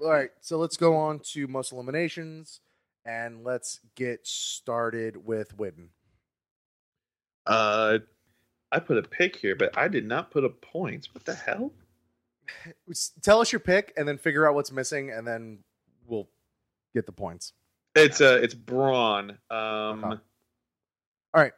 [0.00, 2.60] all right, so let's go on to most eliminations,
[3.04, 5.88] and let's get started with Widden.
[7.46, 7.98] Uh,
[8.70, 11.12] I put a pick here, but I did not put a points.
[11.14, 11.72] What the hell?
[13.22, 15.58] Tell us your pick, and then figure out what's missing, and then
[16.06, 16.28] we'll
[16.94, 17.52] get the points.
[17.94, 19.38] It's uh, it's Braun.
[19.50, 20.20] Um, Okay.
[21.34, 21.52] All right.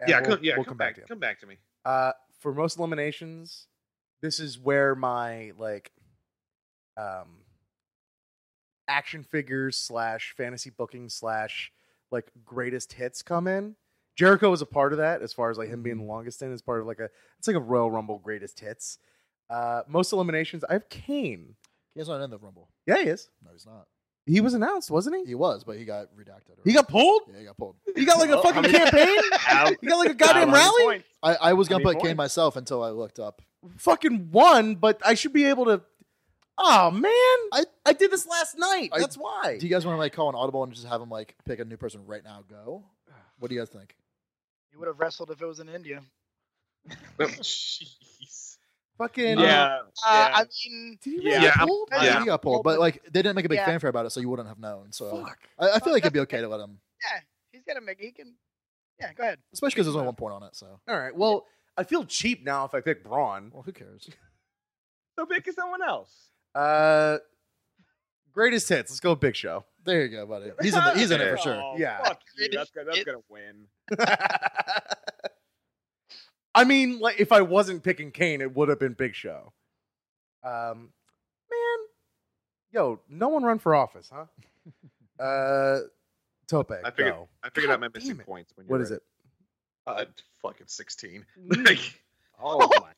[0.00, 1.06] And yeah, we'll- come, yeah, we'll come, back, to you.
[1.06, 1.56] come back to me.
[1.84, 3.66] Uh, for most eliminations,
[4.22, 5.92] this is where my like
[6.96, 7.38] um
[8.88, 11.72] action figures slash fantasy booking slash
[12.10, 13.76] like greatest hits come in.
[14.16, 16.52] Jericho was a part of that as far as like him being the longest in
[16.52, 17.08] as part of like a
[17.38, 18.98] it's like a Royal Rumble greatest hits.
[19.48, 21.54] Uh most eliminations, I have Kane.
[21.94, 22.68] He's not in the Rumble.
[22.86, 23.28] Yeah, he is.
[23.44, 23.86] No, he's not.
[24.26, 25.24] He was announced, wasn't he?
[25.24, 26.56] He was, but he got redacted.
[26.64, 27.22] He got pulled?
[27.32, 27.76] yeah, he got pulled.
[27.96, 29.18] He got like a fucking I mean- campaign?
[29.32, 30.84] How- He got like a goddamn how many rally?
[30.84, 31.08] points?
[31.22, 32.18] I, I was gonna How many put Kane points?
[32.18, 33.42] myself until I looked up.
[33.78, 35.82] fucking won, but I should be able to.
[36.58, 38.90] Oh man, I I- I did this last night.
[38.92, 39.56] I- That's why.
[39.58, 41.58] Do you guys want to like call an audible and just have him like pick
[41.58, 42.44] a new person right now?
[42.48, 42.84] Go.
[43.38, 43.96] What do you guys think?
[44.72, 46.02] You would have wrestled if it was in India.
[47.18, 48.56] Jeez.
[49.00, 50.30] Fucking Yeah, Uh, yeah.
[50.34, 51.30] I mean, Did he Yeah.
[51.30, 52.20] really Yeah, get Yeah, Yeah.
[52.20, 53.66] he got pulled, but like they didn't make a big Yeah.
[53.66, 54.92] fanfare about it, so you wouldn't have known.
[54.92, 55.38] So Fuck.
[55.58, 57.20] I, I feel like it'd be okay to let him, yeah,
[57.52, 57.98] he's gonna make.
[58.00, 58.34] He can.
[59.00, 59.38] Yeah, go ahead.
[59.54, 60.54] especially because there's only one point on it.
[60.54, 61.14] So All right.
[61.16, 61.46] Well,
[61.76, 63.50] I feel cheap now if I pick Braun.
[63.52, 64.08] well, who cares?
[65.18, 66.30] So pick someone else.
[66.54, 67.18] Uh,
[68.32, 68.90] greatest hits.
[68.90, 69.64] Let's go Big Show.
[69.84, 70.50] There you go, buddy.
[70.62, 70.82] He's in.
[70.82, 71.54] The, he's in it for sure.
[71.62, 72.02] Oh, Yeah.
[72.02, 72.48] Fuck you.
[72.50, 73.66] That's, gonna- that's it- gonna win.
[76.60, 79.52] I mean, like if I wasn't picking Kane, it would have been Big Show.
[80.44, 80.90] Um,
[81.50, 81.78] man,
[82.70, 84.26] yo, no one run for office, huh?
[85.22, 85.80] uh,
[86.48, 87.28] Tope, I figured go.
[87.42, 88.26] I figured God out my missing it.
[88.26, 88.52] points.
[88.56, 89.02] When What is it?
[89.86, 90.04] Uh,
[90.42, 91.24] fucking sixteen.
[92.42, 92.92] Oh my.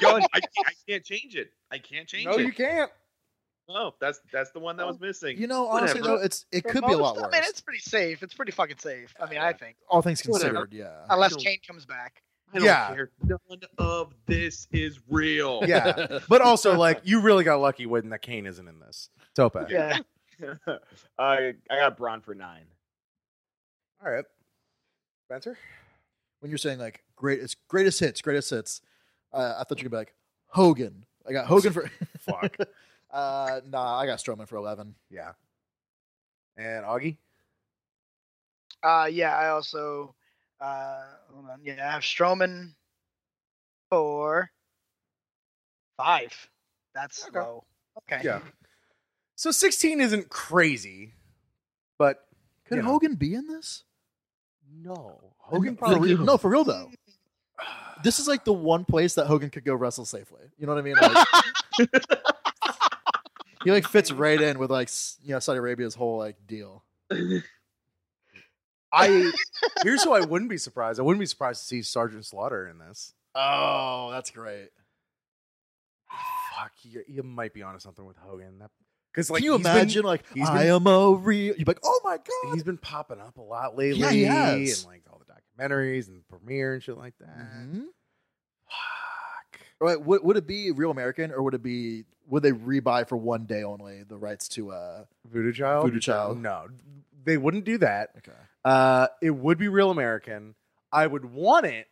[0.00, 0.40] Yo, I, I
[0.88, 1.50] can't change it.
[1.72, 2.36] I can't change No, it.
[2.36, 2.92] No, you can't.
[3.68, 5.36] No, that's that's the one that was missing.
[5.36, 6.18] You know, honestly Whatever.
[6.18, 7.24] though, it's it For could be a lot worse.
[7.24, 8.22] I mean, it's pretty safe.
[8.22, 9.12] It's pretty fucking safe.
[9.20, 10.66] I mean, I think, All things Whatever.
[10.66, 11.06] considered, yeah.
[11.10, 12.22] unless Kane comes back.
[12.54, 12.94] I don't Yeah.
[12.94, 13.10] care.
[13.24, 13.38] None
[13.78, 15.62] of this is real.
[15.66, 19.10] Yeah, but also like you really got lucky when that Kane isn't in this.
[19.34, 19.56] Tope.
[19.68, 19.98] Yeah.
[21.18, 22.64] I I got Braun for nine.
[24.04, 24.24] All right,
[25.26, 25.56] Spencer.
[26.40, 28.80] when you're saying like great, it's greatest hits, greatest hits,
[29.32, 30.14] uh, I thought you could be like
[30.48, 31.04] Hogan.
[31.26, 32.56] I got Hogan for Fuck.
[33.10, 34.94] uh, nah, I got Strowman for eleven.
[35.10, 35.32] Yeah.
[36.56, 37.16] And Augie.
[38.82, 39.36] Uh, yeah.
[39.36, 40.14] I also,
[40.64, 41.02] uh,
[41.32, 41.60] hold on.
[41.62, 42.72] Yeah, I have Strowman
[43.90, 44.50] four,
[45.96, 46.32] five.
[46.94, 47.38] That's Okay.
[47.38, 47.64] low.
[47.98, 48.20] Okay.
[48.24, 48.40] Yeah.
[49.36, 51.12] So 16 isn't crazy,
[51.98, 52.26] but
[52.66, 52.88] Could You know.
[52.90, 53.84] Hogan be in this?
[54.76, 55.20] no.
[55.38, 56.90] Hogan For probably real- no, for real though.
[58.02, 60.42] This is like the one place that Hogan could go wrestle safely.
[60.58, 60.96] You know what I mean?
[61.00, 61.26] Like,
[63.64, 64.90] he like fits right in with like
[65.22, 66.84] you know Saudi Arabia's whole like deal.
[68.94, 69.32] I
[69.82, 70.98] here's who I wouldn't be surprised.
[71.00, 73.12] I wouldn't be surprised to see Sergeant Slaughter in this.
[73.34, 74.68] Oh, that's great.
[76.56, 78.58] Fuck, you, you might be onto something with Hogan.
[78.60, 78.70] That
[79.12, 81.54] Because like Can you he's been- imagine like he's I been- am a real?
[81.56, 82.54] You'd be like, oh my god.
[82.54, 84.84] he's been popping up a lot lately, Yeah, he has.
[84.84, 87.36] and like all the documentaries and premiere and shit like that.
[87.38, 87.86] Mhm.
[88.68, 89.60] Fuck.
[89.80, 93.16] Right, would, would it be real American or would it be would they rebuy for
[93.16, 95.86] one day only the rights to uh Voodoo Child.
[95.86, 96.38] Voodoo Child.
[96.40, 96.68] No,
[97.24, 98.10] they wouldn't do that.
[98.18, 98.32] okay.
[98.64, 100.54] Uh, it would be real American.
[100.92, 101.86] I would want it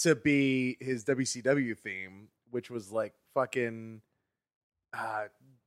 [0.00, 4.02] to be his WCW theme, which was like fucking
[4.92, 5.24] uh,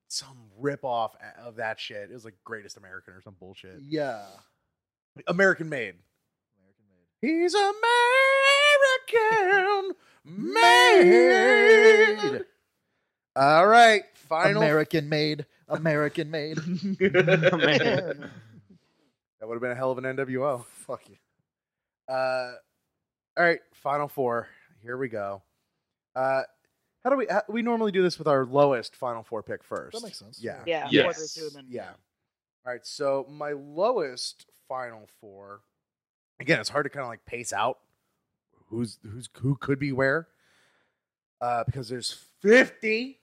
[0.07, 2.09] some rip off of that shit.
[2.09, 3.79] It was like Greatest American or some bullshit.
[3.81, 4.25] Yeah.
[5.27, 5.95] American made.
[6.59, 7.07] American made.
[7.21, 7.85] He's American
[10.53, 12.45] made.
[13.35, 14.61] All right, final.
[14.61, 15.45] American made.
[15.67, 16.57] American made.
[19.45, 19.49] Man.
[19.49, 20.65] That would have been a hell of an NWO.
[20.87, 21.15] Fuck you.
[22.13, 22.53] Uh,
[23.37, 24.47] all right, final four.
[24.81, 25.41] Here we go.
[26.15, 26.43] Uh,
[27.03, 27.27] how do we?
[27.29, 29.93] How, we normally do this with our lowest final four pick first.
[29.93, 30.39] That makes sense.
[30.41, 30.59] Yeah.
[30.65, 30.87] Yeah.
[30.89, 31.03] Yes.
[31.03, 31.89] four, three, two, and then- Yeah.
[32.65, 32.85] All right.
[32.85, 35.61] So my lowest final four.
[36.39, 37.79] Again, it's hard to kind of like pace out
[38.69, 40.27] who's who's who could be where.
[41.41, 43.19] Uh, because there's 50,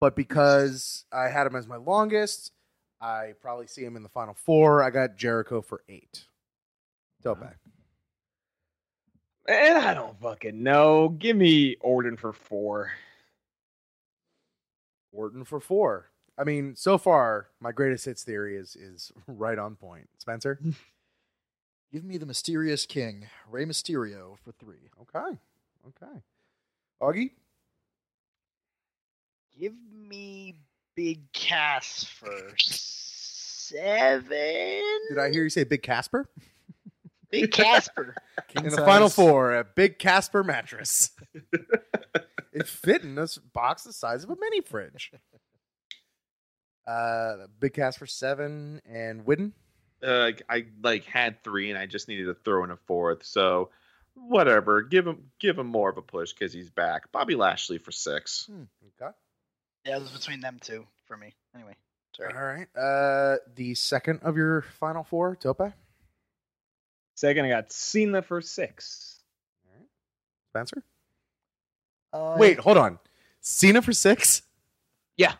[0.00, 2.52] but because I had him as my longest,
[3.04, 4.82] I probably see him in the final four.
[4.82, 6.24] I got Jericho for eight.
[7.22, 7.44] Dope.
[9.46, 11.10] And I don't fucking know.
[11.10, 12.92] Give me Orton for four.
[15.12, 16.10] Orton for four.
[16.38, 20.08] I mean, so far, my greatest hits theory is is right on point.
[20.16, 20.58] Spencer.
[21.92, 24.90] Give me the mysterious king, Rey Mysterio, for three.
[25.02, 25.38] Okay.
[25.88, 26.22] Okay.
[27.02, 27.32] Augie.
[29.56, 30.56] Give me
[30.96, 34.28] Big Cass for seven.
[35.08, 36.28] Did I hear you say Big Casper?
[37.30, 38.14] Big Casper?
[38.48, 41.10] King In the final four, a Big Casper mattress.
[42.52, 45.12] it fit in this box the size of a mini fridge.
[46.86, 49.52] Uh, Big Casper seven and Widden.
[50.02, 53.24] Uh, I like had three, and I just needed to throw in a fourth.
[53.24, 53.70] So
[54.14, 57.10] whatever, give him give him more of a push because he's back.
[57.10, 58.48] Bobby Lashley for six.
[59.00, 59.12] Okay.
[59.84, 61.34] Yeah, it was between them two for me.
[61.54, 61.76] Anyway,
[62.16, 62.32] sorry.
[62.34, 62.68] All right.
[62.76, 65.72] Uh, the second of your final four, Tope.
[67.16, 69.20] Second, I got Cena for six.
[70.50, 70.82] Spencer.
[72.12, 72.98] Uh, Wait, hold on.
[73.40, 74.42] Cena for six.
[75.16, 75.32] Yeah.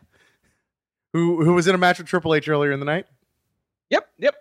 [1.13, 3.07] Who who was in a match with Triple H earlier in the night?
[3.91, 4.35] Yep, yep.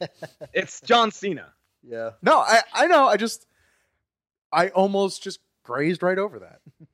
[0.52, 1.52] It's John Cena.
[1.82, 2.10] Yeah.
[2.22, 3.08] No, I I know.
[3.08, 3.46] I just
[4.52, 6.60] I almost just grazed right over that.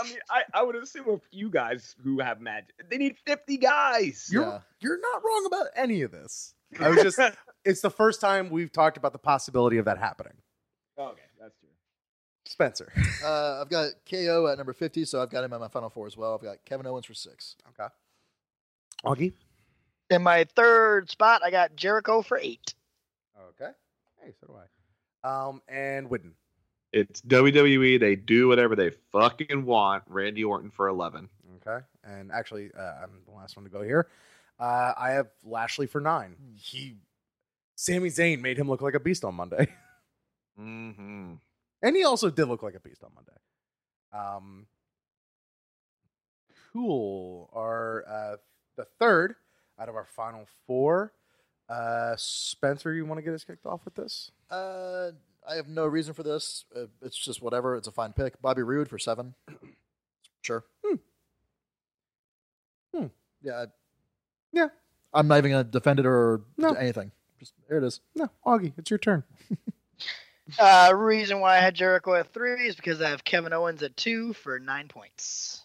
[0.00, 2.74] I mean, I, I would assume a few guys who have magic.
[2.90, 4.28] They need 50 guys.
[4.32, 4.58] You're Yeah.
[4.80, 6.54] you're not wrong about any of this.
[6.80, 7.18] I was just
[7.64, 10.32] it's the first time we've talked about the possibility of that happening.
[10.98, 11.68] okay, that's true.
[12.44, 12.92] Spencer.
[13.24, 16.06] Uh, I've got KO at number 50, so I've got him at my final four
[16.06, 16.34] as well.
[16.34, 17.56] I've got Kevin Owens for six.
[17.70, 17.88] Okay.
[19.04, 19.32] Augie.
[20.10, 22.74] In my third spot, I got Jericho for eight.
[23.60, 23.70] Okay.
[24.22, 25.48] Hey, so do I.
[25.48, 26.32] Um, and Widden.
[26.96, 28.00] It's WWE.
[28.00, 30.04] They do whatever they fucking want.
[30.08, 31.28] Randy Orton for eleven.
[31.66, 31.84] Okay.
[32.04, 34.08] And actually, uh, I'm the last one to go here.
[34.58, 36.36] Uh, I have Lashley for nine.
[36.56, 36.94] He,
[37.74, 39.68] Sami Zayn made him look like a beast on Monday,
[40.58, 41.34] Mm-hmm.
[41.82, 43.32] and he also did look like a beast on Monday.
[44.14, 44.66] Um,
[46.72, 47.50] cool.
[47.52, 48.36] Our uh,
[48.76, 49.34] the third
[49.78, 51.12] out of our final four.
[51.68, 54.30] Uh, Spencer, you want to get us kicked off with this?
[54.50, 55.10] Uh,
[55.48, 56.64] I have no reason for this.
[56.74, 57.76] Uh, it's just whatever.
[57.76, 58.40] It's a fine pick.
[58.42, 59.34] Bobby Roode for seven.
[60.42, 60.62] Sure.
[60.84, 60.94] Hmm.
[62.94, 63.06] Hmm.
[63.42, 63.62] Yeah.
[63.62, 63.66] I-
[64.52, 64.68] Yeah.
[65.12, 66.70] I'm not even going to defend it or No.
[66.70, 67.10] do anything.
[67.40, 68.00] Just there it is.
[68.14, 69.24] No, Augie, it's your turn.
[70.60, 73.96] Uh, reason why I had Jericho at three is because I have Kevin Owens at
[73.96, 75.62] two for nine points.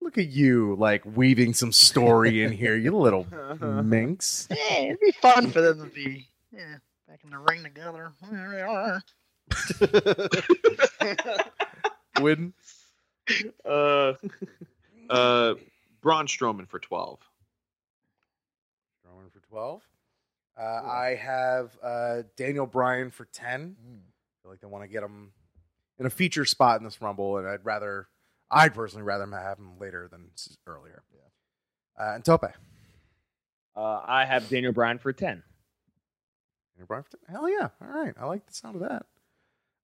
[0.00, 3.26] Look at you, like weaving some story in here, you little
[3.84, 4.48] minx.
[4.50, 6.76] Yeah, it'd be fun for them to be yeah
[7.16, 8.12] back in the ring together.
[8.30, 9.02] Here they are.
[12.16, 12.52] Widden.
[13.64, 14.12] Uh,
[15.10, 15.54] uh,
[16.02, 17.20] Braun Strowman for twelve.
[19.04, 19.82] Strowman for 12.
[20.58, 23.76] Uh, I have uh, Daniel Bryan for 10.
[23.76, 23.98] Mm.
[23.98, 25.32] I feel like they want to get him
[25.98, 28.08] in a feature spot in this Rumble, and I'd rather,
[28.50, 31.02] I'd personally rather have him later than s- earlier.
[32.00, 32.44] Uh, and Tope.
[33.76, 35.42] Uh, I have Daniel Bryan for 10.
[36.76, 37.34] Daniel Bryan for 10.
[37.34, 37.68] Hell yeah.
[37.80, 38.14] All right.
[38.20, 39.06] I like the sound of that.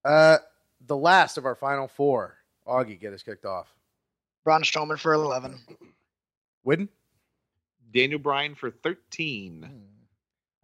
[0.04, 0.38] Uh,
[0.86, 2.36] the last of our final four.
[2.66, 3.66] Augie, get us kicked off.
[4.44, 5.58] Braun Strowman for eleven.
[6.66, 6.88] Widden.
[7.92, 9.68] Daniel Bryan for thirteen.
[9.68, 9.88] Mm.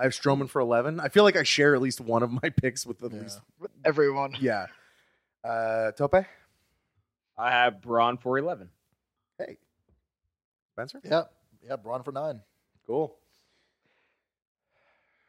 [0.01, 1.01] I have Strowman for 11.
[1.01, 3.21] I feel like I share at least one of my picks with at Yeah.
[3.21, 3.41] least.
[3.85, 4.37] Everyone.
[4.41, 4.67] Yeah.
[5.43, 6.25] Uh, Tope.
[7.37, 8.69] I have Braun for 11.
[9.39, 9.57] Hey.
[10.75, 11.01] Spencer.
[11.05, 11.23] Yeah.
[11.67, 11.75] Yeah.
[11.77, 12.41] Braun for nine.
[12.87, 13.17] Cool.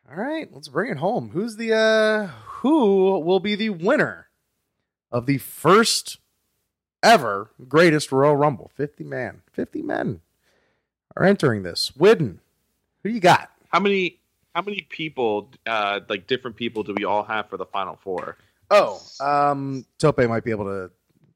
[0.08, 1.30] All right, let's bring it home.
[1.32, 2.28] Who's the uh
[2.62, 4.28] who will be the winner
[5.12, 6.18] of the first
[7.02, 8.72] ever greatest Royal Rumble?
[8.76, 9.42] 50 man.
[9.52, 10.22] 50 men
[11.16, 11.92] are entering this.
[11.98, 12.40] Widden.
[13.04, 13.52] Who you got?
[13.70, 14.20] How many?
[14.56, 15.50] How many people?
[15.66, 18.38] Uh, like different people do we all have for the final four?
[18.72, 20.92] Oh, um Tope might be able to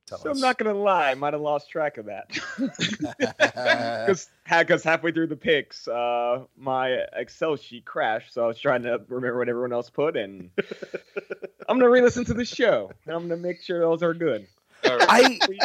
[0.05, 0.37] tell So us.
[0.37, 2.29] I'm not gonna lie, I might have lost track of that.
[3.17, 8.83] Because because halfway through the picks, uh, my Excel sheet crashed, so I was trying
[8.83, 10.49] to remember what everyone else put, and
[11.69, 14.47] I'm gonna re-listen to the show, and I'm gonna make sure those are good.
[14.85, 15.07] All right.
[15.09, 15.57] I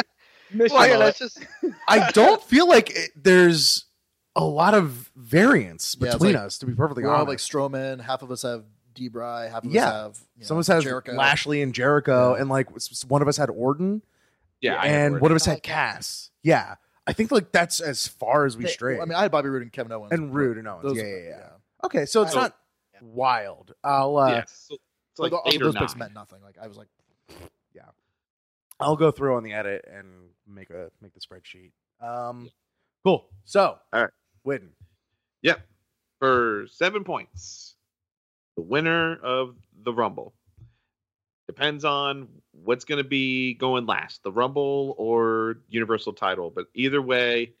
[0.51, 1.45] Mission Well, yeah, let's just
[1.87, 3.85] I don't feel like it, there's
[4.35, 7.53] a lot of variance Yeah, between like- us to be perfectly We're all honest.
[7.53, 8.01] like Strowman.
[8.01, 8.63] Half of us have
[8.95, 9.51] Debray.
[9.51, 9.85] Half of Yeah.
[9.87, 11.13] us have you Some of us has Jericho.
[11.13, 12.41] Lashley and Jericho, Yeah.
[12.41, 14.01] and like s- s- one of us had Orton,
[14.61, 16.31] yeah, and what one of us I had like Cass.
[16.43, 16.75] Yeah,
[17.07, 18.99] I think like that's as far as we They- stray.
[18.99, 20.11] I mean, I had Bobby Roode and Kevin Owens.
[20.11, 20.83] and but Roode and Owens.
[20.83, 21.49] those- yeah, yeah, yeah,
[21.83, 22.57] Okay, so it's So- not
[23.01, 23.73] wild.
[23.83, 24.75] I'll uh, yeah, so
[25.11, 25.83] it's like But those nine.
[25.83, 26.41] picks meant nothing.
[26.41, 26.87] Like I was like,
[27.73, 27.83] yeah,
[28.79, 31.71] I'll go through on the edit and make a make the spreadsheet.
[32.01, 32.49] Um,
[33.03, 33.29] cool.
[33.45, 34.09] So, All right.
[34.45, 34.69] Widden.
[35.41, 35.61] Yep.
[36.19, 37.75] For seven points,
[38.55, 40.33] the winner of the Rumble,
[41.47, 42.27] Depends on
[42.63, 46.49] what's going to be going last, the Rumble or Universal title.
[46.49, 47.53] But either way,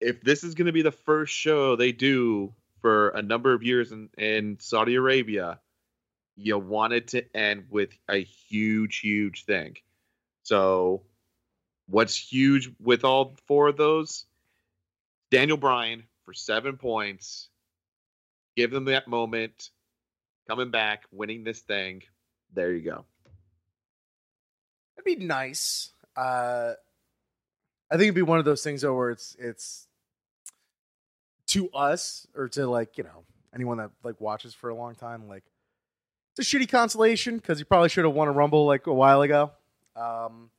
[0.00, 3.62] if this is going to be the first show they do for a number of
[3.62, 5.60] years in, in Saudi Arabia,
[6.36, 9.76] you want it to end with a huge, huge thing.
[10.42, 11.02] So,
[11.86, 14.24] what's huge with all four of those?
[15.30, 17.48] Daniel Bryan for seven points.
[18.56, 19.70] Give them that moment.
[20.48, 22.02] Coming back, winning this thing.
[22.52, 23.04] There you go.
[25.04, 25.90] It'd be nice.
[26.16, 26.74] Uh,
[27.90, 29.86] I think it'd be one of those things though where it's it's
[31.48, 33.24] to us or to like you know
[33.54, 35.42] anyone that like watches for a long time like
[36.36, 39.22] it's a shitty consolation because you probably should have won a rumble like a while
[39.22, 39.50] ago.
[39.96, 40.50] Um,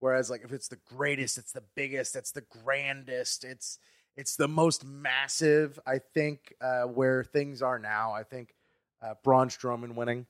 [0.00, 3.78] whereas like if it's the greatest, it's the biggest, it's the grandest, it's
[4.16, 5.78] it's the most massive.
[5.86, 8.54] I think uh, where things are now, I think
[9.02, 10.26] uh, Braun Strowman winning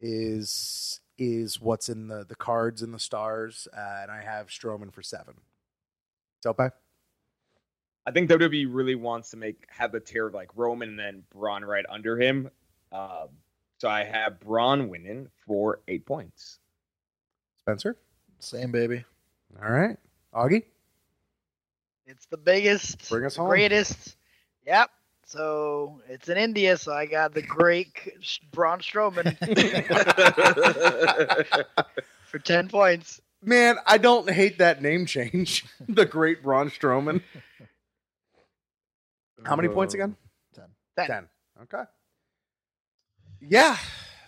[0.00, 4.92] is is what's in the the cards and the stars, uh, and I have Strowman
[4.92, 5.34] for seven.
[6.42, 6.60] Tope?
[8.06, 11.22] I think WWE really wants to make have the tier of like Roman and then
[11.30, 12.50] Braun right under him.
[12.92, 13.28] Um,
[13.78, 16.58] so I have Braun winning for eight points.
[17.58, 17.96] Spencer?
[18.38, 19.04] Same baby.
[19.62, 19.96] All right.
[20.34, 20.62] Augie?
[22.06, 23.48] It's the biggest, Bring us home.
[23.48, 24.16] greatest.
[24.66, 24.90] Yep.
[25.28, 28.12] So it's in India, so I got the great K-
[28.50, 29.36] Braun Strowman
[32.24, 33.20] for ten points.
[33.42, 35.66] Man, I don't hate that name change.
[35.88, 37.20] the great Braun Strowman.
[39.44, 40.16] How many points again?
[40.54, 40.64] Ten.
[40.96, 41.06] Ten.
[41.06, 41.28] Ten.
[41.64, 41.82] Okay.
[43.42, 43.76] Yeah.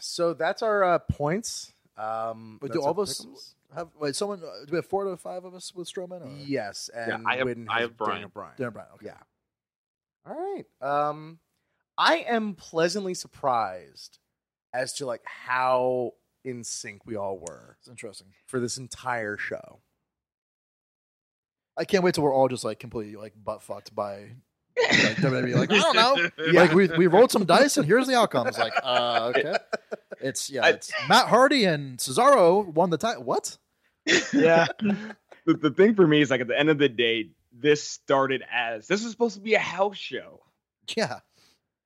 [0.01, 1.73] So that's our uh, points.
[1.97, 3.27] Um, Wait, that's do all our of us
[3.75, 3.89] have?
[3.99, 4.41] Wait, someone.
[4.41, 6.27] Uh, do we have four to five of us with Strowman?
[6.27, 6.31] Or?
[6.45, 8.13] Yes, and I have- Widden I has have Bryan.
[8.13, 8.53] Daniel Bryan.
[8.59, 8.89] Darren Bryan.
[8.97, 9.07] Okay.
[9.07, 9.15] Yeah.
[10.27, 10.65] All right.
[10.81, 11.39] Um,
[11.99, 14.19] I am pleasantly surprised
[14.73, 16.13] as to like how
[16.45, 18.29] in sync we all were It's interesting.
[18.47, 19.81] for this entire show.
[21.77, 24.31] I can't wait till we're all just like completely like butt fucked by
[24.79, 25.55] like WWE.
[25.57, 26.29] Like I don't know.
[26.53, 26.61] Yeah.
[26.61, 28.59] Like we we rolled some dice and here's the outcomes.
[28.59, 29.55] Like uh, okay,
[30.21, 33.25] it's yeah, I- it's Matt Hardy and Cesaro won the title.
[33.25, 33.57] What?
[34.33, 34.67] Yeah.
[35.47, 38.43] the, the thing for me is like at the end of the day, this started
[38.53, 40.41] as this was supposed to be a house show,
[40.97, 41.21] Yeah,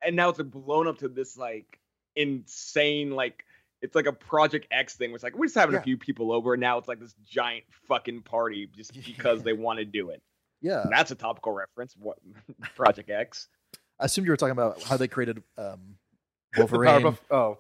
[0.03, 1.79] and now it's blown up to this like
[2.17, 3.45] insane like
[3.83, 5.11] it's like a Project X thing.
[5.11, 5.81] Where it's like we're just having Yeah.
[5.81, 9.53] a few people over, and now it's like this giant fucking party just because they
[9.53, 10.23] want to do it.
[10.62, 10.83] yeah.
[10.83, 11.95] And that's a topical reference.
[11.99, 12.19] What
[12.77, 13.49] Project X?
[14.01, 15.97] I assumed you were talking about how they created um,
[16.55, 17.03] The Wolverine.
[17.03, 17.59] Powerpuff- oh,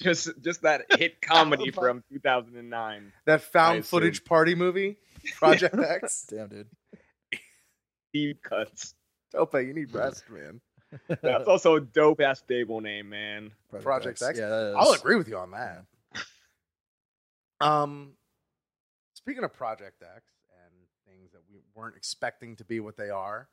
[0.00, 3.12] just just that hit comedy from 2009.
[3.26, 4.96] that found footage party movie,
[5.36, 6.26] Project X.
[6.28, 6.68] Damn, dude.
[8.12, 8.94] Deep cuts.
[9.32, 10.60] Tope, you need rest, man.
[11.08, 13.50] That's also a dope ass stable name, man.
[13.82, 14.38] Project X?
[14.38, 14.72] Yeah.
[14.76, 15.84] I'll agree with you on that.
[17.60, 18.12] Um,
[19.14, 20.22] speaking of Project X
[20.64, 20.72] and
[21.06, 23.48] things that we weren't expecting to be what they are,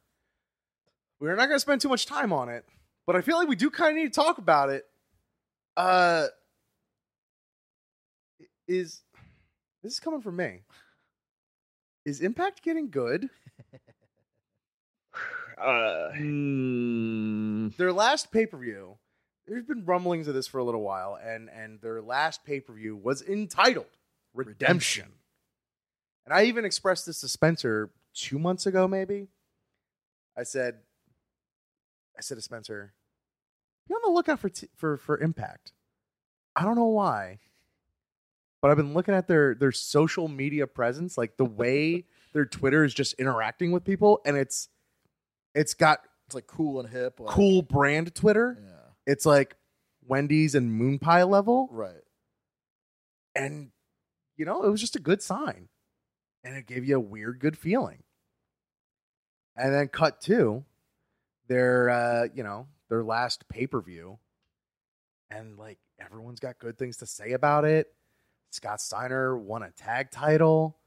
[1.20, 2.66] we're not going to spend too much time on it,
[3.08, 4.86] but I feel like we do kind of need to talk about it.
[5.76, 6.28] Uh,
[8.68, 9.02] is
[9.84, 10.62] this is coming from me?
[12.06, 13.30] Is Impact getting good?
[15.58, 17.70] Uh, Hmm.
[17.78, 18.98] their last pay per view,
[19.48, 22.74] there's been rumblings of this for a little while, and and their last pay per
[22.74, 23.88] view was entitled
[24.34, 25.14] Redemption.
[26.26, 29.30] And I even expressed this to Spencer two months ago, maybe.
[30.36, 30.82] I said,
[32.18, 32.94] I said to Spencer,
[33.88, 35.72] "Be on the lookout for t- for for Impact."
[36.58, 37.40] I don't know why,
[38.66, 42.84] but I've been looking at their their social media presence, like the way their Twitter
[42.84, 44.70] is just interacting with people, and it's
[45.54, 47.20] it's got It's like cool and hip.
[47.20, 48.58] Like, cool brand Twitter.
[48.60, 48.72] Yeah.
[49.06, 49.56] It's like
[50.08, 51.70] Wendy's and Moon Pie level.
[51.72, 52.02] Right.
[53.36, 53.70] And,
[54.36, 55.70] you know, it was just a good sign.
[56.44, 58.02] And it gave you a weird, good feeling.
[59.56, 60.66] And then cut to
[61.48, 64.18] their, uh, you know, their last pay per view.
[65.30, 67.92] And like everyone's got good things to say about it.
[68.56, 70.78] Scott Steiner won a tag title.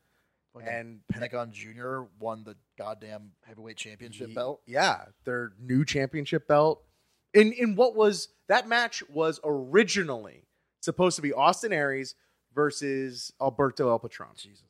[0.55, 4.63] Fucking And Pentagon Junior won the goddamn heavyweight championship Ye- belt.
[4.67, 6.83] Yeah, their new championship belt.
[7.35, 10.47] In in what was that match was originally
[10.81, 12.15] supposed to be Austin Aries
[12.55, 14.31] versus Alberto El Patron.
[14.37, 14.63] Jesus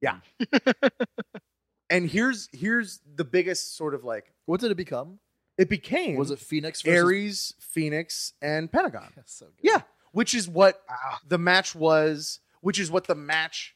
[0.00, 0.20] Christ.
[0.62, 0.80] Yeah.
[1.90, 5.18] and here's here's the biggest sort of like What did it become?
[5.56, 9.08] it became Was it Fenix versus Aries, Fenix, and Pentagon.
[9.16, 9.54] That's so good.
[9.62, 9.80] Yeah,
[10.12, 11.18] which is what Wow.
[11.26, 13.74] the match was, which is what the match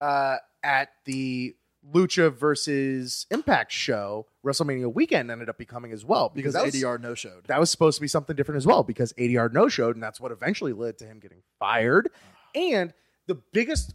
[0.00, 1.56] uh, at the
[1.92, 7.14] Lucha versus Impact show WrestleMania weekend ended up becoming as well because was- ADR no
[7.14, 7.44] showed.
[7.48, 10.20] that was supposed to be something different as well because ADR no showed, and that's
[10.20, 12.08] what eventually led to him getting fired.
[12.54, 12.92] And
[13.26, 13.94] the biggest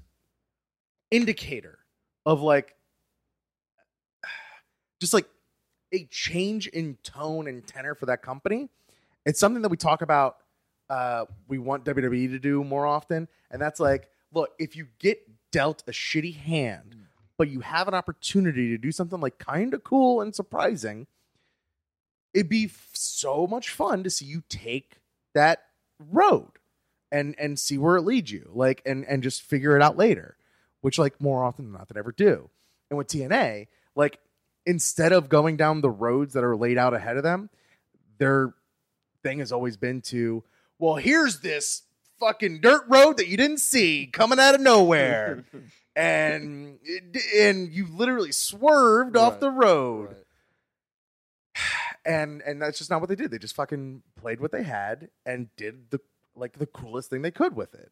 [1.11, 1.79] indicator
[2.25, 2.75] of like
[4.99, 5.27] just like
[5.93, 8.67] a change in tone and tenor for that company,
[9.25, 10.37] it's something that we talk about.
[10.89, 15.19] Uh, we want WWE to do more often, and that's like, look, if you get
[15.51, 16.95] dealt a shitty hand,
[17.37, 21.07] but you have an opportunity to do something like kind of cool and surprising,
[22.33, 24.97] it'd be f- so much fun to see you take
[25.33, 25.63] that
[25.99, 26.51] road
[27.11, 30.37] and and see where it leads you like and and just figure it out later
[30.81, 32.49] which like more often than not they never do.
[32.89, 34.19] And with tna like
[34.65, 37.49] instead of going down the roads that are laid out ahead of them
[38.19, 38.53] their
[39.23, 40.43] thing has always been to
[40.79, 41.83] well here's this
[42.19, 45.43] fucking dirt road that you didn't see coming out of nowhere
[45.95, 46.79] and
[47.35, 50.23] and you literally swerved off the road Right.
[52.05, 53.31] and and that's just not what they did.
[53.31, 55.99] They just fucking played what they had and did the
[56.35, 57.91] like the coolest thing they could with it.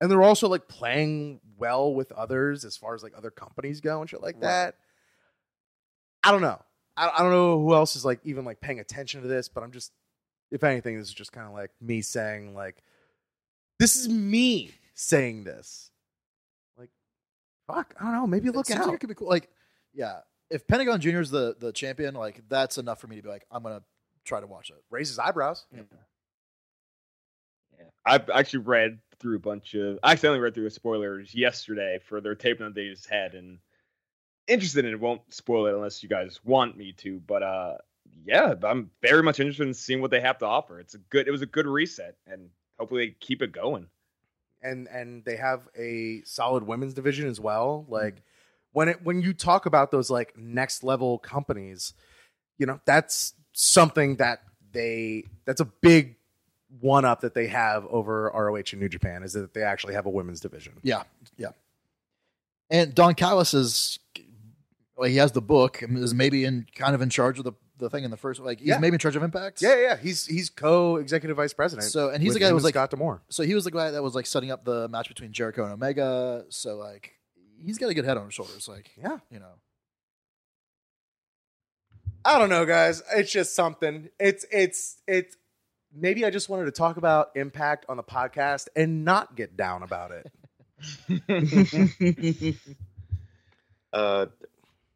[0.00, 4.00] And they're also like playing well with others as far as like other companies go
[4.00, 4.42] and shit like Right.
[4.42, 4.74] that.
[6.24, 6.60] I don't know.
[6.96, 9.62] I, I don't know who else is like even like paying attention to this, but
[9.62, 9.92] I'm just
[10.50, 12.82] if anything, this is just kind of like me saying like
[13.78, 15.90] this is me saying this.
[16.78, 16.90] Like,
[17.66, 18.26] fuck, I don't know.
[18.26, 18.86] Maybe It look seems out.
[18.86, 19.28] like it could be cool.
[19.28, 19.48] Like,
[19.92, 20.20] yeah,
[20.50, 23.46] if Pentagon Junior is the the champion, like that's enough for me to be like,
[23.50, 23.82] I'm gonna
[24.24, 24.82] try to watch it.
[24.90, 25.66] Raises eyebrows.
[25.74, 25.82] Yeah.
[28.04, 29.98] I've actually read through a bunch of.
[30.02, 33.58] I accidentally read through a spoilers yesterday for their tape on Dave's head, and
[34.46, 35.00] interested in it.
[35.00, 37.20] Won't spoil it unless you guys want me to.
[37.26, 37.74] But uh,
[38.24, 40.80] yeah, I'm very much interested in seeing what they have to offer.
[40.80, 41.28] It's a good.
[41.28, 43.88] It was a good reset, and hopefully they keep it going.
[44.62, 47.82] and and they have a solid women's division as well.
[47.84, 47.92] Mm-hmm.
[47.92, 48.22] Like
[48.72, 51.94] when it when you talk about those like next level companies,
[52.58, 54.42] you know that's something that
[54.72, 56.16] they that's a big
[56.80, 60.06] one up that they have over ROH and New Japan is that they actually have
[60.06, 60.74] a women's division.
[60.82, 61.04] Yeah,
[61.38, 61.50] yeah.
[62.68, 64.00] And Don Callis is,
[64.96, 67.90] well, he has the book is maybe in kind of in charge of the, the
[67.90, 68.78] thing in the first, like he's Yeah.
[68.78, 69.60] maybe in charge of Impact.
[69.62, 71.90] Yeah, yeah, he's he's co-executive vice president.
[71.90, 73.22] So and he's with the guy him that was and like, Scott D'Amore.
[73.28, 75.72] so he was the guy that was like setting up the match between Jericho and
[75.72, 76.44] Omega.
[76.48, 77.12] So like,
[77.64, 78.66] he's got a good head on his shoulders.
[78.68, 79.52] Like, Yeah, you know,
[82.24, 83.02] I don't know, guys.
[83.14, 84.08] It's just something.
[84.18, 85.36] It's it's it's.
[85.98, 89.82] Maybe I just wanted to talk about Impact on the podcast and not get down
[89.82, 90.30] about it.
[93.92, 94.26] Uh,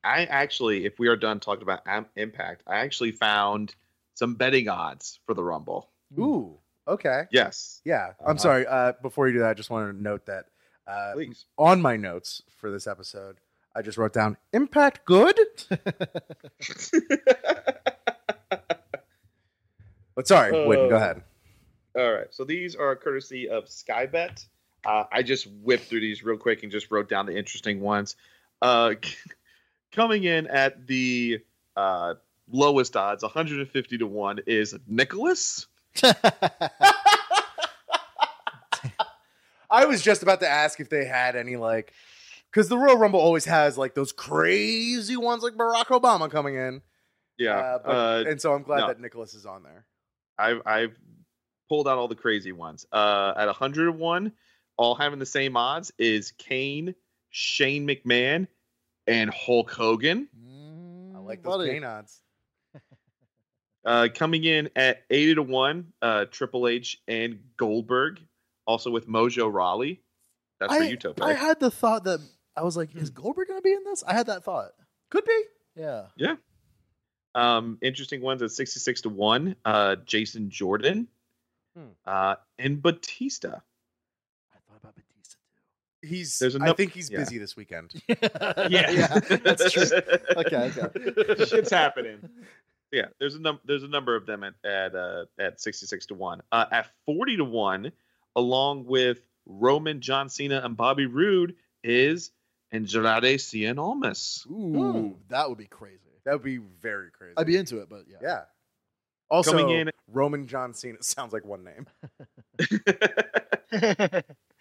[0.02, 3.74] I actually, if we are done talking about Am- Impact, I actually found
[4.14, 5.90] some betting odds for the Rumble.
[6.18, 7.24] Ooh, okay.
[7.30, 8.38] Yes, Yeah, I'm Uh-huh.
[8.38, 8.66] sorry.
[8.66, 10.46] Uh, before you do that, I just wanted to note that
[10.86, 11.44] uh, please.
[11.58, 13.36] on my notes for this episode,
[13.76, 15.38] I just wrote down Impact good.
[20.16, 21.22] But sorry, Whitney, go Uh, ahead.
[21.96, 24.44] All right, so these are courtesy of Skybet.
[24.84, 28.16] Uh, I just whipped through these real quick and just wrote down the interesting ones.
[28.60, 28.94] Uh,
[29.92, 31.40] coming in at the
[31.76, 32.14] uh,
[32.50, 35.66] lowest odds, 150 to one, is Nicholas.
[39.70, 41.92] I was just about to ask if they had any like,
[42.50, 46.82] because the Royal Rumble always has like those crazy ones like Barack Obama coming in.
[47.38, 48.86] Yeah, Uh, but, uh, and so I'm glad no.
[48.88, 49.86] that Nicholas is on there.
[50.38, 50.98] I've I've
[51.68, 52.84] pulled out all the crazy ones.
[52.92, 54.32] Uh, at 101,
[54.76, 56.94] all having the same odds is Kane,
[57.30, 58.46] Shane McMahon,
[59.10, 60.28] and Hulk Hogan.
[61.14, 61.70] I like those Buddy.
[61.72, 62.20] gain odds.
[63.82, 68.20] Uh, coming in at 80 to one, uh, Triple H and Goldberg,
[68.66, 70.02] also with Mojo Rawley.
[70.58, 71.22] That's for I, you, Tope.
[71.22, 72.20] I had the thought that
[72.54, 74.04] I was like, is Goldberg going to be in this?
[74.06, 74.72] I had that thought.
[75.08, 75.42] Could be.
[75.76, 76.08] Yeah.
[76.14, 76.34] Yeah.
[77.34, 79.56] Um, interesting ones at 66 to 1.
[79.64, 81.08] Uh, Jason Jordan
[81.74, 81.84] Hmm.
[82.04, 83.48] uh, and Batista.
[83.48, 85.38] I thought about Batista
[86.02, 86.38] He's.
[86.38, 87.18] There's a I num- think he's yeah.
[87.18, 87.90] busy this weekend.
[87.90, 88.00] too.
[88.68, 89.84] yeah, that's true.
[90.36, 91.44] Okay, okay.
[91.44, 92.28] Shit's happening.
[92.92, 96.14] Yeah, there's a num- there's a number of them at at uh, at 66 to
[96.14, 96.42] 1.
[96.50, 97.92] Uh, at 40 to 1,
[98.34, 102.32] along with Roman, John Cena, and Bobby Roode, is
[102.72, 104.44] Andrade Cien Almas.
[104.50, 105.98] Ooh, that would be crazy.
[106.24, 107.34] That would be very crazy.
[107.36, 108.16] I'd be into it, but yeah.
[108.20, 108.40] Yeah.
[109.30, 111.86] Also, Coming in- Roman John Cena sounds like one name.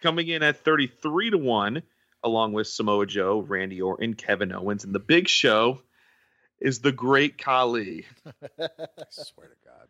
[0.01, 1.83] Coming in at 33 to 1,
[2.23, 5.81] along with Samoa Joe, Randy Orton, Kevin Owens, and the big show
[6.61, 8.05] is the great Khali.
[8.25, 8.67] I
[9.09, 9.87] swear to God.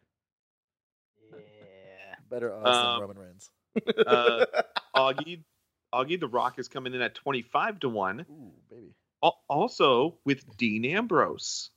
[1.34, 2.16] Yeah.
[2.30, 3.50] Better odds Um, than Roman Reigns.
[4.08, 4.46] Uh,
[4.96, 5.44] Augie,
[5.94, 8.94] Augie the Rock is coming in at 25 to 1, Ooh, baby.
[9.24, 11.70] al- also with Dean Ambrose.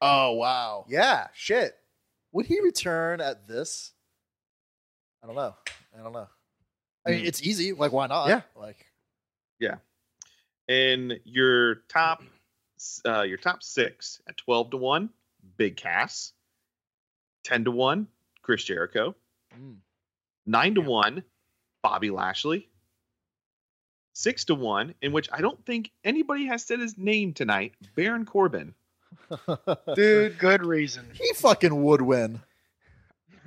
[0.00, 0.84] Oh wow.
[0.88, 1.74] Yeah, shit.
[2.32, 3.92] Would he return at this?
[5.22, 5.54] I don't know.
[5.98, 6.28] I don't know.
[7.08, 7.26] I mean, Hmm.
[7.26, 7.72] it's easy.
[7.72, 8.28] Like, why not?
[8.28, 8.42] Yeah.
[8.54, 8.86] Like,
[9.58, 9.76] yeah.
[10.68, 12.22] And your top,
[13.06, 15.10] uh, your top six at twelve to one,
[15.56, 16.32] Big Cass.
[17.44, 18.08] Ten to one,
[18.42, 19.14] Chris Jericho.
[19.58, 19.76] mm,
[20.46, 21.22] Nine to one,
[21.82, 22.68] Bobby Lashley.
[24.12, 28.26] Six to one, in which I don't think anybody has said his name tonight, Baron
[28.26, 28.74] Corbin.
[29.94, 31.06] Dude, Good reason.
[31.14, 32.40] he fucking would win.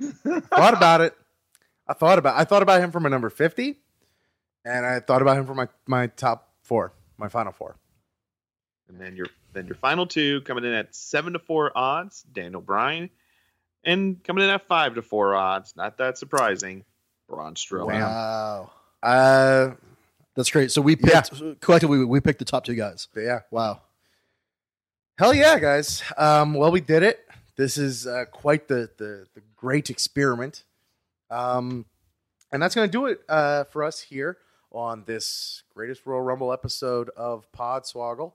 [0.00, 1.16] thought about it.
[1.86, 3.78] I thought about I thought about him for my number 50
[4.64, 7.76] and I thought about him for my my top 4, my final 4.
[8.88, 12.60] And then your then your final two coming in at seven to four odds, Daniel
[12.60, 13.10] Bryan,
[13.84, 16.84] and coming in at five to four odds, not that surprising,
[17.28, 18.00] Braun Strowman.
[18.00, 18.70] Wow.
[19.02, 19.70] Uh
[20.36, 20.70] That's great.
[20.70, 21.98] So we picked collectively.
[21.98, 23.08] We, we picked the top two guys.
[23.12, 23.40] but yeah.
[23.50, 23.82] Wow.
[25.18, 26.02] Hell yeah, guys.
[26.16, 27.20] Um, well, we did it.
[27.56, 30.64] This is uh, quite the, the, the great experiment.
[31.32, 31.86] Um,
[32.52, 34.36] and that's going to do it uh, for us here
[34.70, 38.32] on this greatest Royal Rumble episode of Podswoggle.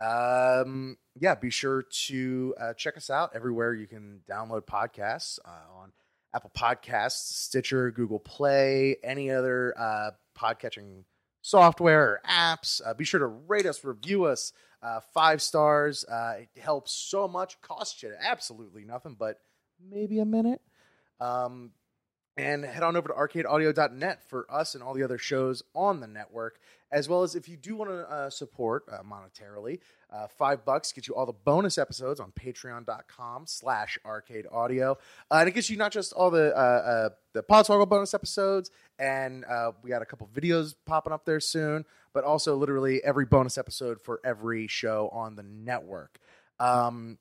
[0.00, 5.80] Um, yeah, be sure to uh, check us out everywhere you can download podcasts uh,
[5.80, 5.92] on
[6.34, 11.04] Apple Podcasts, Stitcher, Google Play, any other uh, podcatching
[11.40, 12.82] software or apps.
[12.84, 16.04] Uh, be sure to rate us, review us, uh, five stars.
[16.04, 17.60] Uh, it helps so much.
[17.62, 19.38] Costs you absolutely nothing, but
[19.90, 20.60] maybe a minute.
[21.20, 21.70] Um,
[22.36, 26.06] and head on over to arcadeaudio.net for us and all the other shows on the
[26.06, 26.58] network,
[26.90, 29.78] as well as if you do want to uh, support uh, monetarily,
[30.12, 34.92] uh, five bucks gets you all the bonus episodes on patreon.com slash arcade audio.
[35.30, 38.70] Uh, and it gets you not just all the uh, uh, the Podswoggle bonus episodes,
[38.98, 43.26] and uh, we got a couple videos popping up there soon, but also literally every
[43.26, 46.18] bonus episode for every show on the network.
[46.60, 47.18] Um,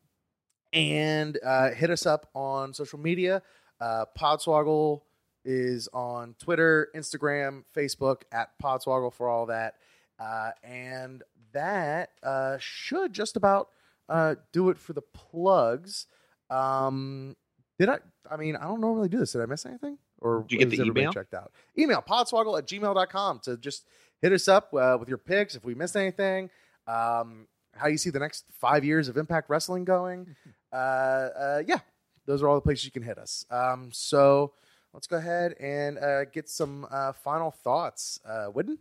[0.71, 1.37] and
[1.75, 3.43] hit us up on social media.
[3.79, 5.01] Uh, Podswoggle
[5.45, 9.75] is on Twitter, Instagram, Facebook at Podswoggle for all that.
[10.19, 13.69] Uh, and that uh, should just about
[14.09, 16.07] uh, do it for the plugs.
[16.49, 17.35] Um,
[17.79, 17.99] did I?
[18.29, 19.33] I mean, I don't normally do this.
[19.33, 19.97] Did I miss anything?
[20.21, 21.11] Or Did you get the email?
[21.11, 21.51] checked out?
[21.77, 23.85] Email podswoggle at gmail.com to just
[24.21, 26.49] hit us up uh, with your picks if we missed anything.
[26.87, 30.35] Um, how you see the next five years of Impact Wrestling going.
[30.73, 31.77] Uh, uh, yeah,
[32.25, 33.45] those are all the places you can hit us.
[33.49, 34.53] Um, so
[34.93, 38.19] let's go ahead and uh, get some uh, final thoughts.
[38.25, 38.77] Uh, Widden?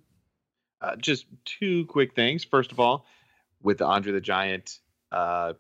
[0.80, 2.44] Uh, just two quick things.
[2.44, 3.06] First of all,
[3.62, 4.80] with the Andre the Giant
[5.12, 5.54] uh,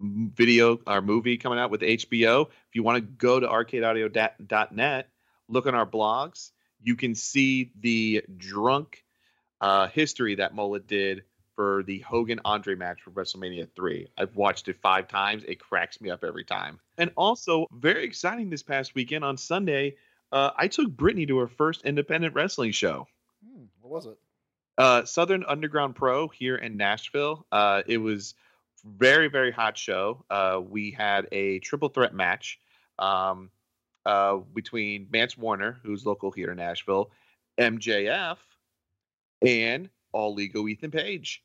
[0.00, 5.08] video or movie coming out with HBO, if you want to go to arcadeaudio.net,
[5.48, 6.50] look on our blogs,
[6.80, 9.04] you can see the drunk
[9.60, 11.24] uh, history that Mullet did
[11.56, 14.08] for the Hogan Andre match for WrestleMania 3.
[14.18, 15.44] I've watched it five times.
[15.44, 16.80] It cracks me up every time.
[16.98, 19.96] And also, very exciting this past weekend on Sunday,
[20.32, 23.06] uh, I took Brittany to her first independent wrestling show
[23.44, 24.18] Hmm, what was it?
[24.78, 27.46] uh, Southern Underground Pro here in Nashville.
[27.52, 28.34] Uh, it was
[28.84, 30.24] very very hot show.
[30.28, 32.58] Uh, we had a triple threat match
[32.98, 33.50] um,
[34.04, 37.10] uh, between Mance Warner, who's local here in Nashville,
[37.58, 38.36] MJF,
[39.42, 41.42] and All Ego Ethan Page.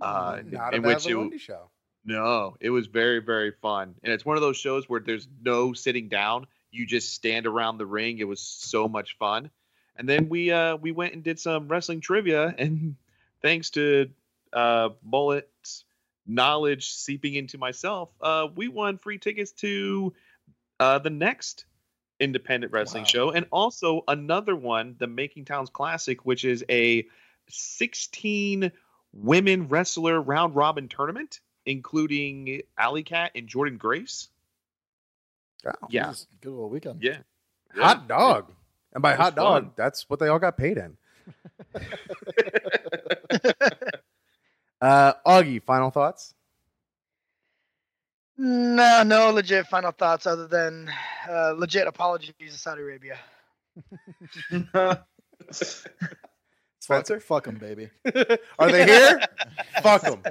[0.00, 1.70] Uh, Hmm, Not in which it- show.
[2.02, 5.74] No, it was very very fun, and it's one of those shows where there's no
[5.74, 6.46] sitting down.
[6.70, 8.18] You just stand around the ring.
[8.18, 9.50] It was so much fun.
[9.96, 12.96] And then we uh we went and did some wrestling trivia, and
[13.42, 14.08] thanks to
[14.54, 15.84] uh Mullet's
[16.26, 20.14] knowledge seeping into myself, uh we won free tickets to
[20.78, 21.66] uh the next
[22.18, 23.08] independent wrestling Wow.
[23.08, 27.06] show, and also another one, the Making Towns Classic, which is a
[27.50, 28.72] 16
[29.12, 34.28] women wrestler round robin tournament, including Allie Kat and Jordan Grace.
[35.66, 36.08] Oh, Yeah.
[36.08, 37.02] This is a good little weekend.
[37.02, 37.18] Yeah.
[37.76, 38.52] Hot dog.
[38.92, 39.72] And by hot dog, fun.
[39.76, 40.96] that's what they all got paid in.
[44.80, 46.32] Uh, Augie, final thoughts?
[48.38, 50.90] No, no legit final thoughts other than
[51.28, 53.18] uh, legit apologies to Saudi Arabia.
[56.80, 57.20] Spencer?
[57.20, 57.90] Fuck them, baby.
[58.58, 59.20] Are they here?
[59.82, 60.22] Fuck them.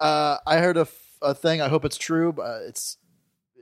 [0.00, 1.60] Uh, I heard a, f- a thing.
[1.60, 2.32] I hope it's true.
[2.32, 2.96] But uh, it's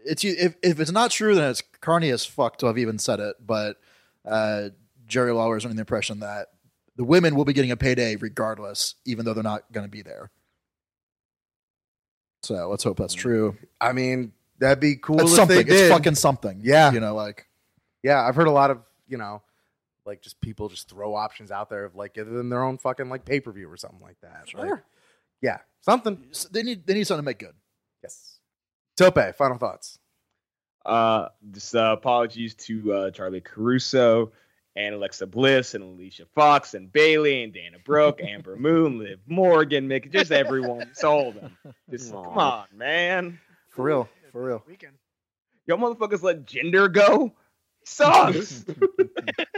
[0.04, 3.20] it's if if it's not true, then it's carny as fuck to have even said
[3.20, 3.36] it.
[3.44, 3.76] But
[4.24, 4.70] uh,
[5.06, 6.48] Jerry Lawler is under the impression that
[6.96, 10.02] the women will be getting a payday regardless, even though they're not going to be
[10.02, 10.30] there.
[12.42, 13.56] So let's hope that's true.
[13.80, 15.64] I mean, that'd be cool something.
[15.68, 16.60] It's fucking something.
[16.62, 16.92] Yeah.
[16.92, 17.46] you know, like
[18.02, 18.78] Yeah, I've heard a lot of,
[19.08, 19.42] you know,
[20.06, 23.08] like just people just throw options out there of like other than their own fucking
[23.08, 24.52] like pay per view or something like that.
[24.54, 24.80] Like,
[25.40, 26.24] yeah, something.
[26.50, 27.54] they need they need something to make good.
[28.02, 28.38] Yes.
[28.96, 29.98] Tope, final thoughts.
[30.84, 34.32] Uh, just uh, apologies to uh, Charly Caruso
[34.74, 39.88] and Alexa Bliss and Alicia Fox and Bayley and Dana Brooke, Ember Moon, Liv Morgan,
[39.88, 40.90] Mick, just everyone.
[40.94, 41.56] Sold them.
[41.90, 42.24] Just Aw.
[42.24, 43.38] come on, man.
[43.68, 44.08] For real.
[44.32, 44.64] For real.
[44.66, 44.94] Weekend.
[45.66, 47.32] Y'all motherfuckers let gender go.
[47.84, 48.64] Sucks.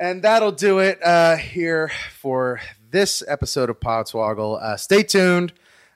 [0.00, 4.62] And that'll do it uh, here for this episode of Podswoggle.
[4.62, 5.52] Uh, stay tuned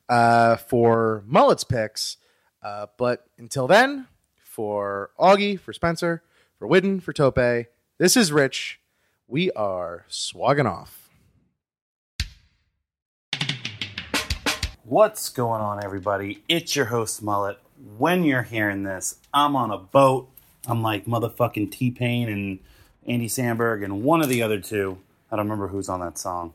[0.08, 2.16] uh, for Mullets picks.
[2.64, 4.08] Uh, but until then,
[4.42, 6.20] for Augie, for Spencer,
[6.58, 7.68] for Widden, for Tope,
[7.98, 8.80] this is Rich.
[9.28, 11.08] We are swagging off.
[14.82, 16.42] What's going on, everybody?
[16.48, 17.58] It's your host, Mullet.
[17.98, 20.28] When you're hearing this, I'm on a boat.
[20.66, 22.58] I'm like motherfucking T Pain and
[23.06, 24.98] Andy Samberg and one of the other two.
[25.30, 26.54] I don't remember who's on that song.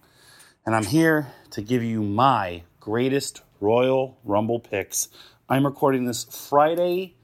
[0.66, 5.10] And I'm here to give you my greatest Royal Rumble picks.
[5.50, 7.16] I'm recording this Friday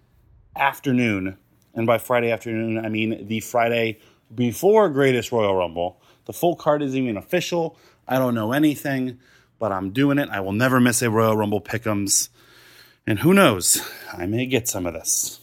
[0.56, 1.38] afternoon.
[1.74, 4.00] And by Friday afternoon, I mean the Friday
[4.34, 6.02] before Greatest Royal Rumble.
[6.26, 7.78] The full card isn't even official.
[8.08, 9.20] I don't know anything,
[9.60, 10.30] but I'm doing it.
[10.30, 12.30] I will never miss a Royal Rumble pick'ems.
[13.06, 13.82] And who knows?
[14.12, 15.40] I may get some of this.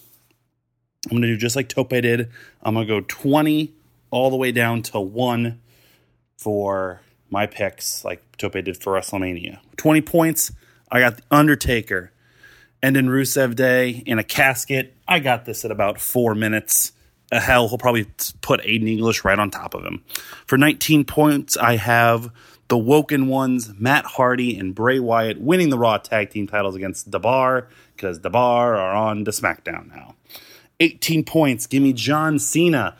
[1.10, 2.30] I'm going to do just like Tope did.
[2.62, 3.74] I'm going to go 20
[4.10, 5.60] all the way down to 1
[6.38, 9.58] for my picks, like Tope did for WrestleMania.
[9.76, 10.52] 20 points.
[10.90, 12.12] I got The Undertaker.
[12.82, 14.94] And in Rusev Day in a casket.
[15.06, 16.92] I got this at about four minutes.
[17.30, 18.06] Hell, he'll probably
[18.40, 20.02] put Aiden English right on top of him.
[20.46, 22.32] For 19 points, I have
[22.68, 27.10] the Woken Ones, Matt Hardy and Bray Wyatt winning the Raw Tag Team titles against
[27.10, 30.14] The Bar because The Bar are on to SmackDown now.
[30.80, 32.96] 18 points, give me John Cena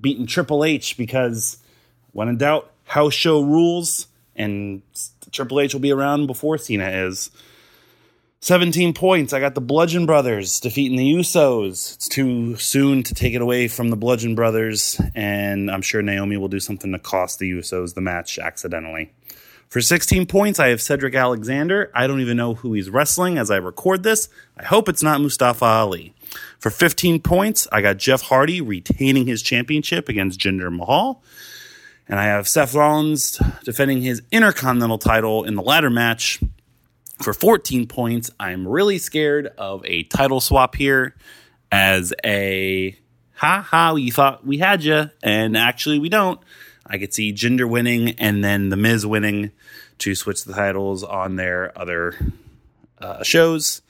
[0.00, 1.58] beating Triple H because
[2.12, 4.82] when in doubt, house show rules and
[5.30, 7.30] Triple H will be around before Cena is.
[8.42, 9.34] 17 points.
[9.34, 11.94] I got the Bludgeon Brothers defeating the Usos.
[11.94, 16.38] It's too soon to take it away from the Bludgeon Brothers, and I'm sure Naomi
[16.38, 19.12] will do something to cost the Usos the match accidentally.
[19.68, 21.92] For 16 points, I have Cedric Alexander.
[21.94, 24.30] I don't even know who he's wrestling as I record this.
[24.56, 26.14] I hope it's not Mustafa Ali.
[26.58, 31.22] For 15 points, I got Jeff Hardy retaining his championship against Jinder Mahal.
[32.08, 36.40] And I have Seth Rollins defending his Intercontinental title in the ladder match
[37.22, 38.30] for 14 points.
[38.40, 41.14] I'm really scared of a title swap here
[41.70, 42.96] as a
[43.34, 46.40] ha ha, we thought we had you, and actually we don't.
[46.86, 49.52] I could see Jinder winning and then The Miz winning
[49.98, 52.16] to switch the titles on their other
[52.98, 53.82] uh, shows.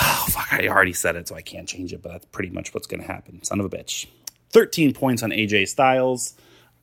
[0.00, 2.74] Oh, fuck, I already said it, so I can't change it, but that's pretty much
[2.74, 3.42] what's going to happen.
[3.42, 4.06] Son of a bitch.
[4.50, 6.34] 13 points on AJ Styles.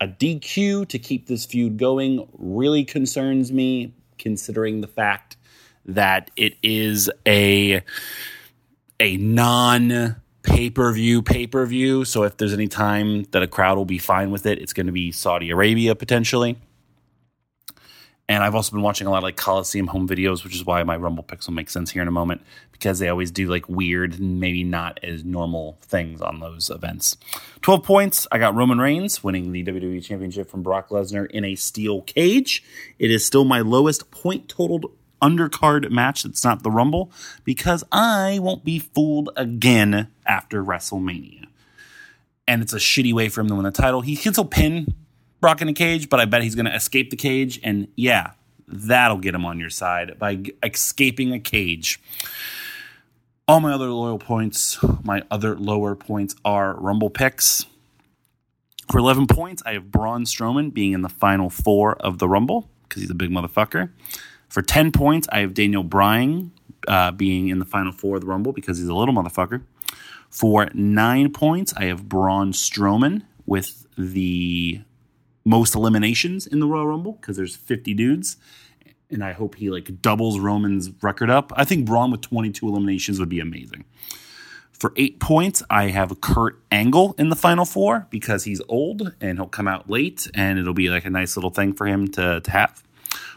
[0.01, 5.35] A DQ to keep this feud going really concerns me, considering the fact
[5.85, 7.81] that it is a
[8.99, 12.05] a non pay per view pay per view.
[12.05, 14.85] So if there's any time that a crowd will be fine with it, it's going
[14.85, 16.57] to be Saudi Arabia potentially.
[18.29, 20.83] And I've also been watching a lot of like Coliseum home videos, which is why
[20.83, 22.41] my Rumble picks will make sense here in a moment
[22.71, 27.17] because they always do like weird, maybe not as normal things on those events.
[27.63, 28.27] 12 points.
[28.31, 32.63] I got Roman Reigns winning the WWE Championship from Brock Lesnar in a steel cage.
[32.99, 34.91] It is still my lowest point totaled
[35.23, 37.11] undercard match that's not the Rumble
[37.43, 41.47] because I won't be fooled again after WrestleMania.
[42.47, 44.01] And it's a shitty way for him to win the title.
[44.01, 44.93] He can still pin
[45.41, 47.59] Brock in a cage, but I bet he's going to escape the cage.
[47.63, 48.31] And yeah,
[48.67, 51.99] that'll get him on your side by escaping a cage.
[53.47, 57.65] All my other loyal points, my other lower points are Rumble picks.
[58.91, 62.69] For 11 points, I have Braun Strowman being in the final four of the Rumble
[62.87, 63.89] because he's a big motherfucker.
[64.49, 66.51] For 10 points, I have Daniel Bryan
[66.87, 69.61] uh, being in the final four of the Rumble because he's a little motherfucker.
[70.29, 74.81] For nine points, I have Braun Strowman with the
[75.45, 78.37] most eliminations in the Royal Rumble because there's 50 dudes.
[79.11, 81.51] And I hope he like doubles Roman's record up.
[81.55, 83.85] I think Braun with 22 eliminations would be amazing.
[84.71, 89.37] For eight points, I have Kurt Angle in the final four because he's old and
[89.37, 92.39] he'll come out late and it'll be like a nice little thing for him to,
[92.39, 92.81] to have.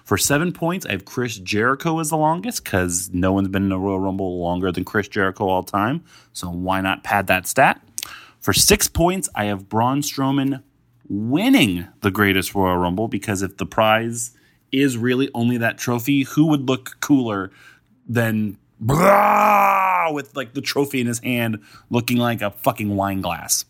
[0.04, 3.72] For seven points, I have Chris Jericho as the longest because no one's been in
[3.72, 6.04] a Royal Rumble longer than Chris Jericho all time.
[6.32, 7.80] So why not pad that stat?
[8.38, 10.62] For six points, I have Braun Strowman
[11.12, 14.30] winning the greatest Royal Rumble because if the prize
[14.72, 17.52] is really only that trophy, who would look cooler
[18.08, 21.60] than brah, with like the trophy in his hand
[21.90, 23.66] looking like a fucking wine glass?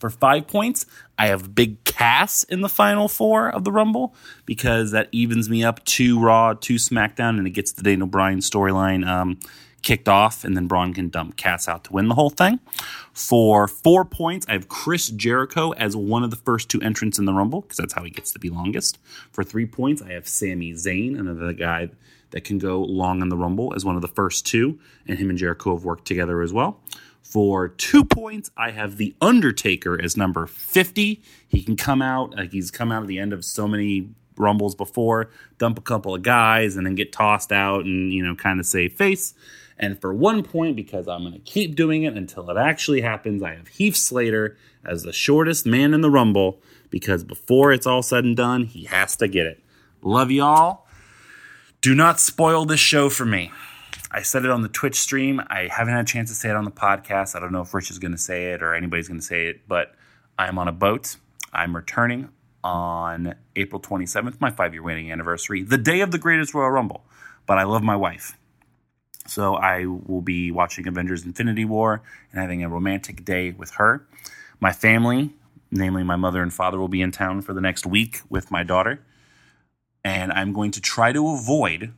[0.00, 0.84] For five points,
[1.16, 5.62] I have Big Cass in the final four of the Rumble because that evens me
[5.62, 9.38] up two Raw, two SmackDown, and it gets the Daniel Bryan storyline um,
[9.82, 12.60] kicked off, and then Braun can dump Cass out to win the whole thing.
[13.12, 17.24] For four points, I have Chris Jericho as one of the first two entrants in
[17.24, 18.98] the Rumble because that's how he gets to be longest.
[19.30, 21.90] For three points, I have Sami Zayn, another guy
[22.30, 25.30] that can go long in the Rumble as one of the first two, and him
[25.30, 26.80] and Jericho have worked together as well.
[27.22, 31.22] For two points, I have The Undertaker as number 50.
[31.48, 34.74] He can come out, like he's come out at the end of so many Rumbles
[34.74, 38.60] before, dump a couple of guys, and then get tossed out and, you know, kind
[38.60, 39.34] of save face.
[39.78, 43.42] And for one point, because I'm going to keep doing it until it actually happens,
[43.42, 48.02] I have Heath Slater as the shortest man in the Rumble because before it's all
[48.02, 49.62] said and done, he has to get it.
[50.02, 50.86] Love y'all.
[51.80, 53.50] Do not spoil this show for me.
[54.10, 55.40] I said it on the Twitch stream.
[55.48, 57.34] I haven't had a chance to say it on the podcast.
[57.34, 59.46] I don't know if Rich is going to say it or anybody's going to say
[59.46, 59.94] it, but
[60.38, 61.16] I'm on a boat.
[61.52, 62.28] I'm returning
[62.62, 67.04] on April 27th, my five year wedding anniversary, the day of the greatest Royal Rumble.
[67.46, 68.36] But I love my wife.
[69.26, 74.06] So I will be watching Avengers Infinity War and having a romantic day with her.
[74.60, 75.34] My family,
[75.70, 78.62] namely my mother and father, will be in town for the next week with my
[78.62, 79.00] daughter.
[80.04, 81.92] And I'm going to try to avoid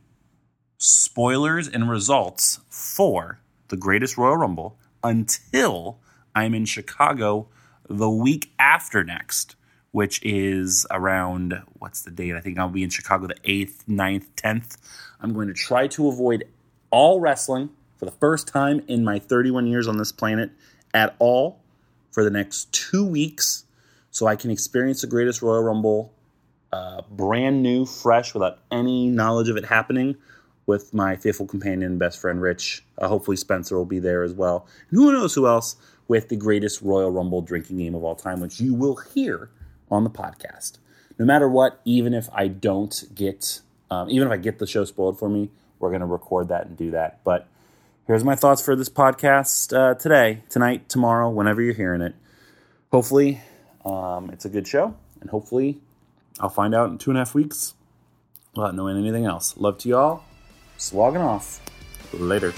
[0.77, 3.39] spoilers and results for
[3.69, 5.99] the greatest Royal Rumble until
[6.35, 7.47] I'm in Chicago
[7.89, 9.55] the week after next,
[9.91, 12.35] which is around what's the date?
[12.35, 14.77] I think I'll be in Chicago the 8th, 9th, 10th.
[15.21, 16.45] I'm going to try to avoid
[16.91, 20.51] all wrestling for the first time in my 31 years on this planet
[20.93, 21.59] at all
[22.11, 23.65] for the next two weeks
[24.11, 26.13] so I can experience the greatest Royal Rumble
[26.71, 30.15] uh, brand new, fresh, without any knowledge of it happening
[30.65, 32.83] with my faithful companion and best friend Rich.
[32.97, 34.67] Uh, hopefully, Spencer will be there as well.
[34.89, 35.75] And who knows who else
[36.07, 39.49] with the greatest Royal Rumble drinking game of all time, which you will hear
[39.89, 40.79] on the podcast.
[41.17, 44.83] No matter what, even if I don't get, um, even if I get the show
[44.85, 47.23] spoiled for me, we're going to record that and do that.
[47.23, 47.47] But
[48.07, 52.15] here's my thoughts for this podcast uh, today, tonight, tomorrow, whenever you're hearing it.
[52.91, 53.41] Hopefully,
[53.83, 55.79] um, it's a good show, and hopefully,
[56.39, 57.73] I'll find out in two and a half weeks
[58.55, 59.57] without knowing anything else.
[59.57, 60.23] Love to y'all.
[60.77, 61.61] Slogging off.
[62.13, 62.53] Later.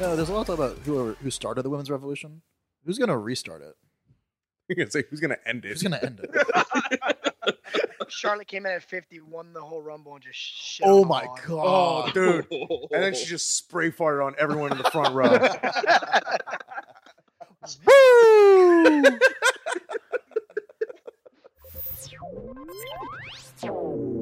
[0.00, 2.42] Know, there's a lot of talk about whoever who started the women's revolution.
[2.84, 3.74] Who's going to restart it?
[4.68, 5.70] You're gonna say who's gonna end it?
[5.70, 6.30] Who's going to end it?
[8.08, 10.86] Charlotte came in at 50, won the whole Rumble, and just shit.
[10.88, 11.58] oh my them all.
[11.58, 12.14] Oh, god!
[12.14, 12.46] dude!
[12.92, 15.28] And then she just spray farted on everyone in the front row.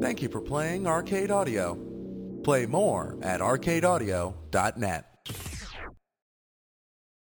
[0.01, 1.77] Thank you for playing Arcade Audio.
[2.43, 5.05] Play more at arcadeaudio.net.